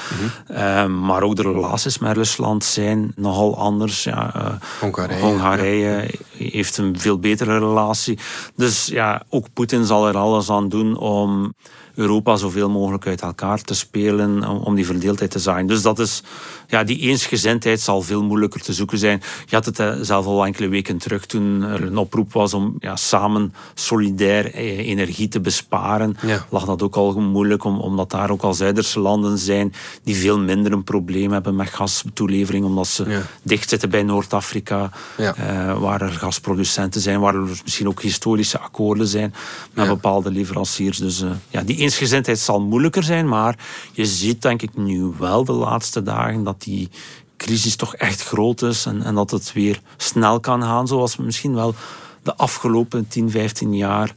Eh, 0.47 0.87
maar 0.87 1.23
ook 1.23 1.37
de 1.37 1.43
relaties 1.43 1.99
met 1.99 2.17
Rusland 2.17 2.65
zijn 2.65 3.13
nogal 3.17 3.59
anders. 3.59 4.05
Ja, 4.05 4.59
Hongarije, 4.81 5.21
Hongarije 5.21 6.11
heeft 6.37 6.77
een 6.77 6.99
veel 6.99 7.19
betere 7.19 7.59
relatie. 7.59 8.19
Dus 8.57 8.87
ja, 8.87 9.23
ook 9.29 9.47
Poetin 9.53 9.85
zal 9.85 10.09
er 10.09 10.17
alles 10.17 10.51
aan 10.51 10.69
doen 10.69 10.97
om 10.97 11.55
Europa 12.01 12.37
zoveel 12.37 12.71
mogelijk 12.71 13.07
uit 13.07 13.21
elkaar 13.21 13.63
te 13.63 13.75
spelen, 13.75 14.49
om, 14.49 14.57
om 14.57 14.75
die 14.75 14.87
verdeeldheid 14.87 15.31
te 15.31 15.39
zaaien. 15.39 15.67
Dus 15.67 15.83
dat 15.83 15.99
is, 15.99 16.23
ja, 16.69 16.85
die 16.85 16.99
eensgezindheid 16.99 17.81
zal 17.81 18.03
veel 18.03 18.23
moeilijker 18.23 18.61
te 18.61 18.73
zoeken 18.73 18.99
zijn. 18.99 19.23
Je 19.47 19.55
had 19.57 19.65
het 19.65 19.79
eh, 19.79 19.93
zelf 20.01 20.27
al 20.27 20.45
enkele 20.47 20.69
weken 20.69 20.99
terug 20.99 21.27
toen 21.27 21.63
er 21.63 21.83
een 21.83 21.97
oproep 21.97 22.33
was 22.33 22.55
om 22.55 22.77
ja, 22.79 22.97
samen 22.97 23.55
solidair 23.75 24.55
eh, 24.55 24.79
energie 24.89 25.29
te 25.29 25.41
besparen. 25.41 26.17
Ja. 26.27 26.47
Lag 26.51 26.65
dat 26.65 26.83
ook 26.83 26.97
al 26.97 27.21
moeilijk, 27.21 27.65
om, 27.65 27.81
omdat 27.81 28.11
daar 28.11 28.31
ook 28.31 28.43
al 28.43 28.55
Zuiderse 28.55 29.01
landen 29.01 29.39
zijn 29.39 29.73
die 30.03 30.17
veel 30.17 30.39
minder 30.39 30.73
een 30.73 30.85
probleem 30.85 31.33
hebben 31.33 31.57
met 31.57 31.69
gastoelevering, 31.69 32.65
omdat 32.65 32.87
ze 32.87 33.09
Ja. 33.09 33.23
dicht 33.43 33.69
zitten 33.69 33.91
bij 33.91 34.03
Noord-Afrika, 34.03 34.91
Ja. 35.17 35.35
eh, 35.35 35.79
waar 35.81 36.01
er 36.03 36.13
gasproducenten 36.13 37.01
zijn, 37.01 37.21
waar 37.21 37.35
er 37.35 37.61
misschien 37.65 37.89
ook 37.89 38.03
historische 38.03 38.59
akkoorden 38.59 39.07
zijn 39.07 39.35
met 39.75 39.89
bepaalde 39.89 40.31
leveranciers. 40.31 40.99
Dus 40.99 41.23
eh, 41.23 41.31
ja, 41.49 41.63
die 41.63 41.77
eensgezindheid 41.91 42.39
zal 42.39 42.61
moeilijker 42.61 43.03
zijn, 43.03 43.29
maar 43.29 43.59
je 43.93 44.07
ziet 44.07 44.43
denk 44.43 44.63
ik 44.63 44.77
nu 44.77 45.13
wel 45.19 45.45
de 45.45 45.53
laatste 45.53 46.03
dagen 46.03 46.45
dat 46.45 46.63
die 46.63 46.91
crisis 47.37 47.77
toch 47.77 47.95
echt 47.95 48.23
groot 48.23 48.63
is 48.63 48.87
en, 48.87 49.03
en 49.03 49.15
dat 49.15 49.31
het 49.31 49.53
weer 49.53 49.81
snel 49.97 50.41
kan 50.41 50.63
gaan, 50.63 50.87
zoals 50.87 51.17
we 51.17 51.23
misschien 51.23 51.55
wel 51.55 51.75
de 52.23 52.37
afgelopen 52.37 53.09
10, 53.09 53.31
15 53.31 53.77
jaar 53.77 54.15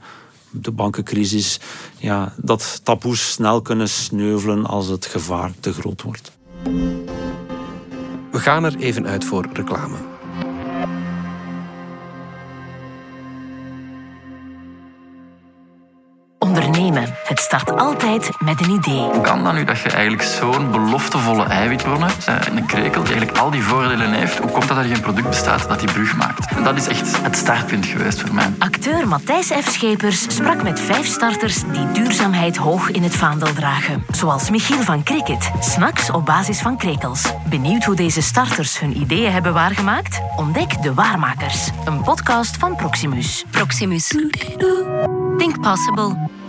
de 0.52 0.72
bankencrisis, 0.72 1.60
ja, 1.98 2.34
dat 2.38 2.82
taboes 2.84 3.32
snel 3.32 3.62
kunnen 3.62 3.90
sneuvelen 3.90 4.66
als 4.66 4.88
het 4.88 5.06
gevaar 5.06 5.52
te 5.60 5.74
groot 5.74 6.02
wordt. 6.02 6.32
We 8.32 8.40
gaan 8.40 8.64
er 8.64 8.76
even 8.76 9.08
uit 9.08 9.26
voor 9.26 9.46
reclame. 9.54 10.13
Start 17.60 17.80
altijd 17.80 18.30
met 18.40 18.62
een 18.62 18.70
idee. 18.70 19.00
Hoe 19.00 19.22
kan 19.22 19.44
dat 19.44 19.54
nu 19.54 19.64
dat 19.64 19.80
je 19.80 19.90
eigenlijk 19.90 20.24
zo'n 20.24 20.72
beloftevolle 20.72 21.44
eiwitbron 21.44 22.04
hebt, 22.04 22.28
een 22.28 22.66
krekel 22.66 23.04
die 23.04 23.12
eigenlijk 23.12 23.38
al 23.38 23.52
die 23.52 23.64
voordelen 23.64 24.12
heeft, 24.12 24.38
hoe 24.38 24.52
komt 24.52 24.68
dat 24.68 24.78
er 24.78 24.84
geen 24.84 25.02
product 25.02 25.28
bestaat 25.28 25.68
dat 25.68 25.80
die 25.80 25.92
brug 25.92 26.16
maakt? 26.16 26.56
En 26.56 26.64
dat 26.64 26.76
is 26.76 26.88
echt 26.88 27.22
het 27.22 27.36
startpunt 27.36 27.86
geweest 27.86 28.22
voor 28.22 28.34
mij. 28.34 28.54
Acteur 28.60 29.08
Matthijs 29.08 29.48
F. 29.48 29.72
Schepers 29.72 30.36
sprak 30.36 30.64
met 30.64 30.80
vijf 30.80 31.06
starters 31.06 31.64
die 31.64 31.92
duurzaamheid 31.92 32.58
hoog 32.58 32.92
in 32.92 33.04
het 33.04 33.16
vaandel 33.16 33.54
dragen. 33.54 34.04
Zoals 34.12 34.50
Michiel 34.50 34.82
van 34.82 35.04
Cricket, 35.04 35.52
snacks 35.60 36.12
op 36.12 36.26
basis 36.26 36.62
van 36.62 36.78
krekels. 36.78 37.34
Benieuwd 37.50 37.84
hoe 37.84 37.96
deze 37.96 38.22
starters 38.22 38.80
hun 38.80 38.98
ideeën 38.98 39.32
hebben 39.32 39.54
waargemaakt? 39.54 40.22
Ontdek 40.36 40.82
De 40.82 40.94
Waarmakers, 40.94 41.70
een 41.86 42.02
podcast 42.02 42.58
van 42.58 42.76
Proximus. 42.76 43.46
Proximus. 43.52 44.08
Think 45.38 45.62
possible. 45.62 46.42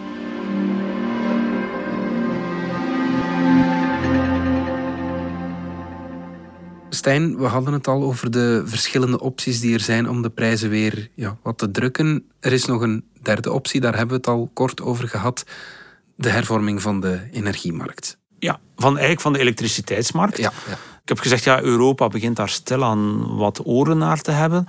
Stijn, 7.05 7.37
we 7.37 7.47
hadden 7.47 7.73
het 7.73 7.89
al 7.89 8.03
over 8.03 8.31
de 8.31 8.63
verschillende 8.65 9.21
opties 9.21 9.61
die 9.61 9.75
er 9.75 9.81
zijn 9.81 10.09
om 10.09 10.23
de 10.23 10.31
prijzen 10.31 10.71
weer 10.71 11.09
ja, 11.15 11.37
wat 11.43 11.59
te 11.59 11.71
drukken. 11.71 12.25
Er 12.41 12.53
is 12.53 12.65
nog 12.65 12.81
een 12.81 13.05
derde 13.23 13.53
optie, 13.53 13.81
daar 13.81 13.97
hebben 13.97 14.09
we 14.09 14.15
het 14.15 14.27
al 14.27 14.51
kort 14.53 14.83
over 14.83 15.09
gehad. 15.09 15.45
De 16.17 16.29
hervorming 16.29 16.83
van 16.83 17.01
de 17.01 17.21
energiemarkt. 17.33 18.19
Ja, 18.39 18.61
van, 18.77 18.91
eigenlijk 18.91 19.21
van 19.21 19.33
de 19.33 19.39
elektriciteitsmarkt. 19.39 20.37
Ja, 20.37 20.53
ja. 20.69 20.73
Ik 20.73 21.09
heb 21.09 21.19
gezegd, 21.19 21.45
ja, 21.45 21.63
Europa 21.63 22.09
begint 22.09 22.37
daar 22.37 22.49
stilaan 22.49 23.37
wat 23.37 23.61
oren 23.65 23.99
naar 23.99 24.21
te 24.21 24.31
hebben. 24.31 24.67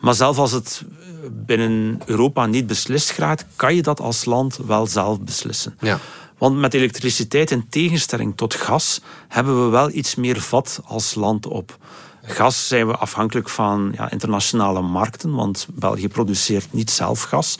Maar 0.00 0.14
zelfs 0.14 0.38
als 0.38 0.52
het 0.52 0.84
binnen 1.32 2.00
Europa 2.06 2.46
niet 2.46 2.66
beslist 2.66 3.10
gaat, 3.10 3.46
kan 3.56 3.74
je 3.74 3.82
dat 3.82 4.00
als 4.00 4.24
land 4.24 4.56
wel 4.66 4.86
zelf 4.86 5.20
beslissen. 5.20 5.76
Ja. 5.80 5.98
Want 6.38 6.56
met 6.56 6.74
elektriciteit, 6.74 7.50
in 7.50 7.68
tegenstelling 7.68 8.36
tot 8.36 8.54
gas, 8.54 9.00
hebben 9.28 9.64
we 9.64 9.70
wel 9.70 9.90
iets 9.90 10.14
meer 10.14 10.40
vat 10.40 10.80
als 10.84 11.14
land 11.14 11.46
op. 11.46 11.78
Gas 12.22 12.68
zijn 12.68 12.86
we 12.86 12.96
afhankelijk 12.96 13.48
van 13.48 13.92
ja, 13.96 14.10
internationale 14.10 14.82
markten, 14.82 15.34
want 15.34 15.66
België 15.72 16.08
produceert 16.08 16.72
niet 16.72 16.90
zelf 16.90 17.22
gas. 17.22 17.58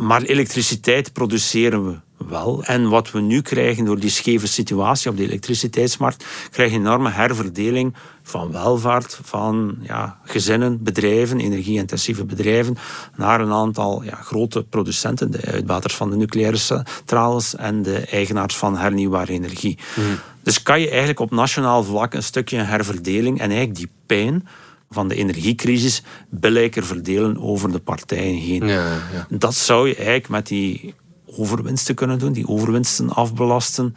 Maar 0.00 0.22
elektriciteit 0.22 1.12
produceren 1.12 1.86
we 1.86 1.98
wel. 2.28 2.64
En 2.64 2.88
wat 2.88 3.10
we 3.10 3.20
nu 3.20 3.40
krijgen 3.40 3.84
door 3.84 3.98
die 3.98 4.10
scheve 4.10 4.46
situatie 4.46 5.10
op 5.10 5.16
de 5.16 5.22
elektriciteitsmarkt, 5.22 6.24
krijg 6.50 6.70
je 6.70 6.76
een 6.76 6.82
enorme 6.82 7.10
herverdeling 7.10 7.94
van 8.22 8.52
welvaart 8.52 9.20
van 9.22 9.76
ja, 9.80 10.18
gezinnen, 10.24 10.82
bedrijven, 10.82 11.40
energie-intensieve 11.40 12.24
bedrijven, 12.24 12.76
naar 13.16 13.40
een 13.40 13.52
aantal 13.52 14.02
ja, 14.02 14.14
grote 14.14 14.62
producenten, 14.62 15.30
de 15.30 15.44
uitbaters 15.44 15.94
van 15.94 16.10
de 16.10 16.16
nucleaire 16.16 16.56
centrales 16.56 17.56
en 17.56 17.82
de 17.82 17.98
eigenaars 17.98 18.56
van 18.56 18.76
hernieuwbare 18.76 19.32
energie. 19.32 19.78
Dus 20.42 20.62
kan 20.62 20.80
je 20.80 20.88
eigenlijk 20.88 21.20
op 21.20 21.30
nationaal 21.30 21.84
vlak 21.84 22.14
een 22.14 22.22
stukje 22.22 22.58
herverdeling 22.58 23.40
en 23.40 23.48
eigenlijk 23.48 23.78
die 23.78 23.90
pijn 24.06 24.46
van 24.90 25.08
de 25.08 25.14
energiecrisis 25.14 26.02
billijker 26.30 26.84
verdelen 26.84 27.40
over 27.40 27.72
de 27.72 27.78
partijen 27.78 28.36
heen. 28.36 28.66
Ja, 28.66 28.84
ja. 29.12 29.26
Dat 29.28 29.54
zou 29.54 29.88
je 29.88 29.94
eigenlijk 29.94 30.28
met 30.28 30.46
die 30.46 30.94
overwinsten 31.36 31.94
kunnen 31.94 32.18
doen, 32.18 32.32
die 32.32 32.48
overwinsten 32.48 33.10
afbelasten. 33.10 33.96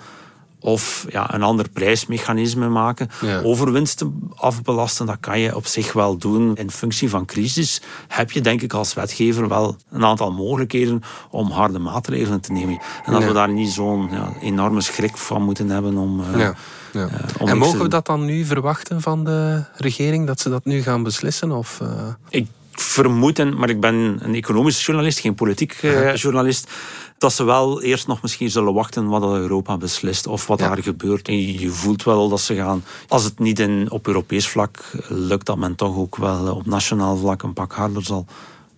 Of 0.60 1.06
ja, 1.10 1.34
een 1.34 1.44
ander 1.44 1.70
prijsmechanisme 1.70 2.70
maken. 2.70 3.10
Ja. 3.22 3.42
Overwinsten 3.42 4.30
afbelasten, 4.36 5.06
dat 5.06 5.18
kan 5.20 5.40
je 5.40 5.56
op 5.56 5.66
zich 5.66 5.94
wel 5.94 6.18
doen. 6.18 6.56
In 6.56 6.72
functie 6.72 7.10
van 7.10 7.26
crisis 7.26 7.82
heb 8.08 8.32
je 8.32 8.42
denk 8.42 8.62
ik 8.62 8.74
als 8.74 8.94
wetgever 8.94 9.48
wel 9.48 9.76
een 9.92 10.06
aantal 10.06 10.32
mogelijkheden 10.32 11.02
om 11.30 11.52
harde 11.52 11.80
maatregelen 11.80 12.42
te 12.42 12.52
nemen. 12.52 12.80
En 13.06 13.12
dat 13.14 13.22
Ja. 13.22 13.28
we 13.28 13.34
daar 13.34 13.50
niet 13.52 13.70
zo'n 13.70 14.08
ja, 14.12 14.34
enorme 14.42 14.82
schrik 14.82 15.18
van 15.18 15.42
moeten 15.44 15.70
hebben 15.70 15.98
om... 15.98 16.20
eh, 16.34 16.40
Ja, 16.40 16.56
ja. 16.94 17.08
eh, 17.40 17.50
en 17.50 17.58
mogen 17.58 17.80
we 17.82 17.88
dat 17.88 18.06
dan 18.06 18.26
nu 18.26 18.46
verwachten 18.46 19.02
van 19.02 19.24
de 19.24 19.64
regering, 19.78 20.28
dat 20.28 20.40
ze 20.40 20.50
dat 20.50 20.66
nu 20.66 20.82
gaan 20.82 21.04
beslissen? 21.04 21.52
Of, 21.52 21.80
eh, 21.82 21.90
Ik 22.30 22.48
vermoed, 22.72 23.58
maar 23.58 23.70
ik 23.70 23.80
ben 23.80 24.18
een 24.22 24.36
economisch 24.36 24.86
journalist, 24.86 25.20
geen 25.20 25.36
politiek 25.36 25.78
journalist, 26.16 26.72
dat 27.18 27.34
ze 27.34 27.44
wel 27.44 27.82
eerst 27.82 28.08
nog 28.08 28.22
misschien 28.22 28.52
zullen 28.52 28.74
wachten 28.74 29.08
wat 29.08 29.24
Europa 29.24 29.78
beslist 29.78 30.28
of 30.28 30.48
wat 30.48 30.60
Ja. 30.60 30.68
daar 30.68 30.84
gebeurt. 30.84 31.28
En 31.28 31.60
je 31.60 31.70
voelt 31.70 32.04
wel 32.04 32.30
dat 32.30 32.40
ze 32.40 32.56
gaan, 32.56 32.84
als 33.08 33.24
het 33.24 33.40
niet 33.40 33.60
in, 33.60 33.92
op 33.92 34.08
Europees 34.08 34.48
vlak 34.48 34.92
lukt, 35.08 35.46
dat 35.46 35.58
men 35.58 35.76
toch 35.76 35.96
ook 35.96 36.16
wel 36.16 36.56
op 36.56 36.66
nationaal 36.66 37.18
vlak 37.18 37.42
een 37.44 37.54
pak 37.54 37.74
harder 37.74 38.04
zal 38.04 38.26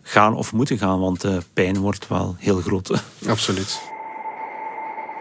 gaan 0.02 0.36
of 0.36 0.54
moeten 0.54 0.78
gaan, 0.78 1.00
want 1.00 1.22
de 1.22 1.42
pijn 1.54 1.78
wordt 1.78 2.08
wel 2.08 2.36
heel 2.38 2.62
groot. 2.62 3.04
Absoluut. 3.28 3.80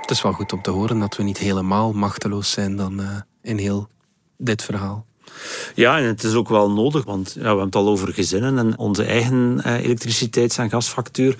Het 0.00 0.11
is 0.11 0.22
wel 0.22 0.33
goed 0.33 0.52
om 0.52 0.62
te 0.62 0.70
horen 0.70 0.98
dat 0.98 1.16
we 1.16 1.22
niet 1.22 1.38
helemaal 1.38 1.92
machteloos 1.92 2.50
zijn 2.50 2.76
dan 2.76 3.00
eh, 3.00 3.07
in 3.42 3.59
heel 3.59 3.88
dit 4.38 4.62
verhaal. 4.62 5.07
Ja, 5.75 5.99
en 5.99 6.05
het 6.05 6.25
is 6.25 6.35
ook 6.35 6.49
wel 6.49 6.71
nodig, 6.71 7.05
want 7.05 7.33
ja, 7.35 7.41
we 7.41 7.47
hebben 7.47 7.65
het 7.65 7.75
al 7.77 7.89
over 7.89 8.12
gezinnen 8.12 8.59
en 8.59 8.79
onze 8.79 9.05
eigen 9.05 9.61
eh, 9.65 9.85
elektriciteits- 9.85 10.59
en 10.59 10.71
gasfactuur. 10.71 11.37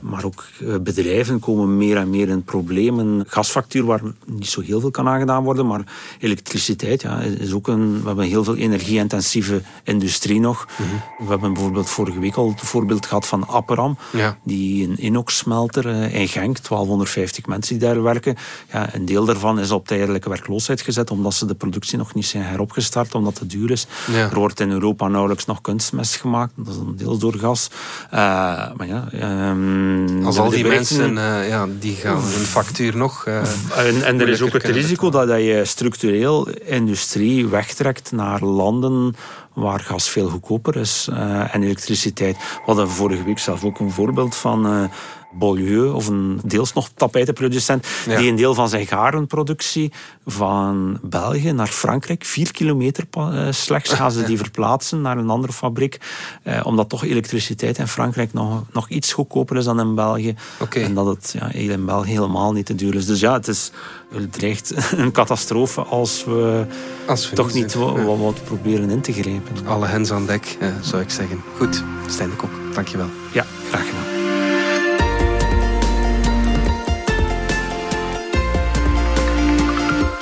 Maar 0.00 0.24
ook 0.24 0.44
eh, 0.60 0.74
bedrijven 0.80 1.40
komen 1.40 1.76
meer 1.76 1.96
en 1.96 2.10
meer 2.10 2.28
in 2.28 2.42
problemen. 2.44 3.24
Gasfactuur 3.28 3.84
waar 3.84 4.00
niet 4.26 4.48
zo 4.48 4.60
heel 4.60 4.80
veel 4.80 4.90
kan 4.90 5.08
aangedaan 5.08 5.44
worden, 5.44 5.66
maar 5.66 5.80
elektriciteit 6.18 7.02
ja, 7.02 7.20
is 7.20 7.52
ook 7.52 7.68
een... 7.68 8.00
We 8.00 8.06
hebben 8.06 8.24
heel 8.24 8.44
veel 8.44 8.56
energie-intensieve 8.56 9.62
industrie 9.84 10.40
nog. 10.40 10.66
We 11.18 11.24
hebben 11.28 11.52
bijvoorbeeld 11.52 11.88
vorige 11.90 12.18
week 12.20 12.34
al 12.34 12.48
het 12.48 12.60
voorbeeld 12.60 13.06
gehad 13.06 13.26
van 13.26 13.48
Apperam, 13.48 13.98
Ja. 14.12 14.38
die 14.44 14.88
een 14.88 14.98
inox-smelter 14.98 15.88
eh, 15.88 16.14
in 16.14 16.28
Genk, 16.28 16.56
1250 16.68 17.46
mensen 17.46 17.78
die 17.78 17.88
daar 17.88 18.02
werken. 18.02 18.36
Ja, 18.72 18.94
een 18.94 19.04
deel 19.04 19.24
daarvan 19.24 19.58
is 19.58 19.70
op 19.70 19.86
tijdelijke 19.86 20.28
werkloosheid 20.28 20.80
gezet, 20.80 21.10
omdat 21.10 21.34
ze 21.34 21.46
de 21.46 21.54
productie 21.54 21.98
nog 21.98 22.14
niet 22.14 22.26
zijn 22.26 22.44
heropgestart, 22.44 23.14
omdat 23.22 23.38
het 23.38 23.50
duur 23.50 23.70
is. 23.70 23.86
Ja. 24.12 24.30
Er 24.30 24.34
wordt 24.34 24.60
in 24.60 24.70
Europa 24.70 25.08
nauwelijks 25.08 25.44
nog 25.44 25.60
kunstmest 25.60 26.16
gemaakt, 26.16 26.52
dat 26.56 26.68
is 26.68 26.76
een 26.76 26.96
deels 26.96 27.18
door 27.18 27.34
gas. 27.34 27.70
Eh, 28.10 28.18
maar 28.76 28.86
ja, 28.86 29.08
ehm, 29.12 30.24
Als 30.24 30.38
al 30.38 30.50
die 30.50 30.66
mensen, 30.66 31.18
eh, 31.18 31.48
ja, 31.48 31.66
die 31.78 31.94
gaan 31.94 32.22
hun 32.22 32.44
factuur 32.44 32.96
nog... 32.96 33.26
eh, 33.26 33.36
en, 33.86 34.02
en 34.02 34.20
er 34.20 34.28
is 34.28 34.42
ook 34.42 34.52
het 34.52 34.64
risico 34.64 35.10
dat, 35.10 35.28
dat 35.28 35.40
je 35.40 35.64
structureel 35.64 36.48
industrie 36.48 37.46
wegtrekt 37.46 38.12
naar 38.12 38.40
landen 38.40 39.16
waar 39.52 39.80
gas 39.80 40.08
veel 40.08 40.28
goedkoper 40.28 40.76
is 40.76 41.08
en 41.50 41.62
elektriciteit. 41.62 42.36
We 42.36 42.62
hadden 42.66 42.88
vorige 42.88 43.24
week 43.24 43.38
zelf 43.38 43.64
ook 43.64 43.78
een 43.78 43.90
voorbeeld 43.90 44.36
van 44.36 44.90
Beaulieu, 45.32 45.90
of 45.90 46.06
een 46.06 46.40
deels 46.44 46.72
nog 46.72 46.88
tapijtenproducent, 46.94 47.86
Ja. 48.06 48.16
die 48.18 48.30
een 48.30 48.36
deel 48.36 48.54
van 48.54 48.68
zijn 48.68 48.86
garenproductie 48.86 49.92
van 50.26 50.98
België 51.02 51.52
naar 51.52 51.66
Frankrijk, 51.66 52.24
vier 52.24 52.52
kilometer 52.52 53.04
eh, 53.10 53.46
slechts, 53.50 53.92
gaan 53.92 54.12
ze 54.12 54.22
die 54.24 54.36
verplaatsen 54.44 55.00
naar 55.00 55.18
een 55.18 55.30
andere 55.30 55.52
fabriek, 55.52 56.00
eh, 56.42 56.60
omdat 56.64 56.88
toch 56.88 57.04
elektriciteit 57.04 57.78
in 57.78 57.88
Frankrijk 57.88 58.32
nog, 58.32 58.62
nog 58.72 58.88
iets 58.88 59.12
goedkoper 59.12 59.56
is 59.56 59.64
dan 59.64 59.80
in 59.80 59.94
België. 59.94 60.34
En 60.70 60.94
dat 60.94 61.06
het 61.06 61.34
ja, 61.38 61.52
in 61.52 61.84
België 61.84 62.10
helemaal 62.10 62.52
niet 62.52 62.66
te 62.66 62.74
duur 62.74 62.94
is. 62.94 63.06
Dus 63.06 63.20
ja, 63.20 63.32
het 63.32 63.48
is 63.48 63.70
het 64.14 64.32
dreigt 64.32 64.74
een 64.96 65.12
catastrofe 65.12 65.80
als 65.80 66.24
we 66.24 66.66
als 67.06 67.30
we 67.30 67.36
toch 67.36 67.52
niet 67.52 67.74
wat 67.74 68.44
proberen 68.44 68.90
in 68.90 69.00
te 69.00 69.12
grijpen. 69.12 69.66
Alle 69.66 69.86
hens 69.86 70.10
aan 70.10 70.26
dek, 70.26 70.56
eh, 70.60 70.68
zou 70.80 71.02
ik 71.02 71.10
zeggen. 71.10 71.42
Goed, 71.56 71.84
Stijn 72.06 72.30
de 72.30 72.36
Kok, 72.36 72.50
dankjewel. 72.74 73.08
Ja, 73.32 73.46
graag 73.70 73.86
gedaan. 73.86 74.11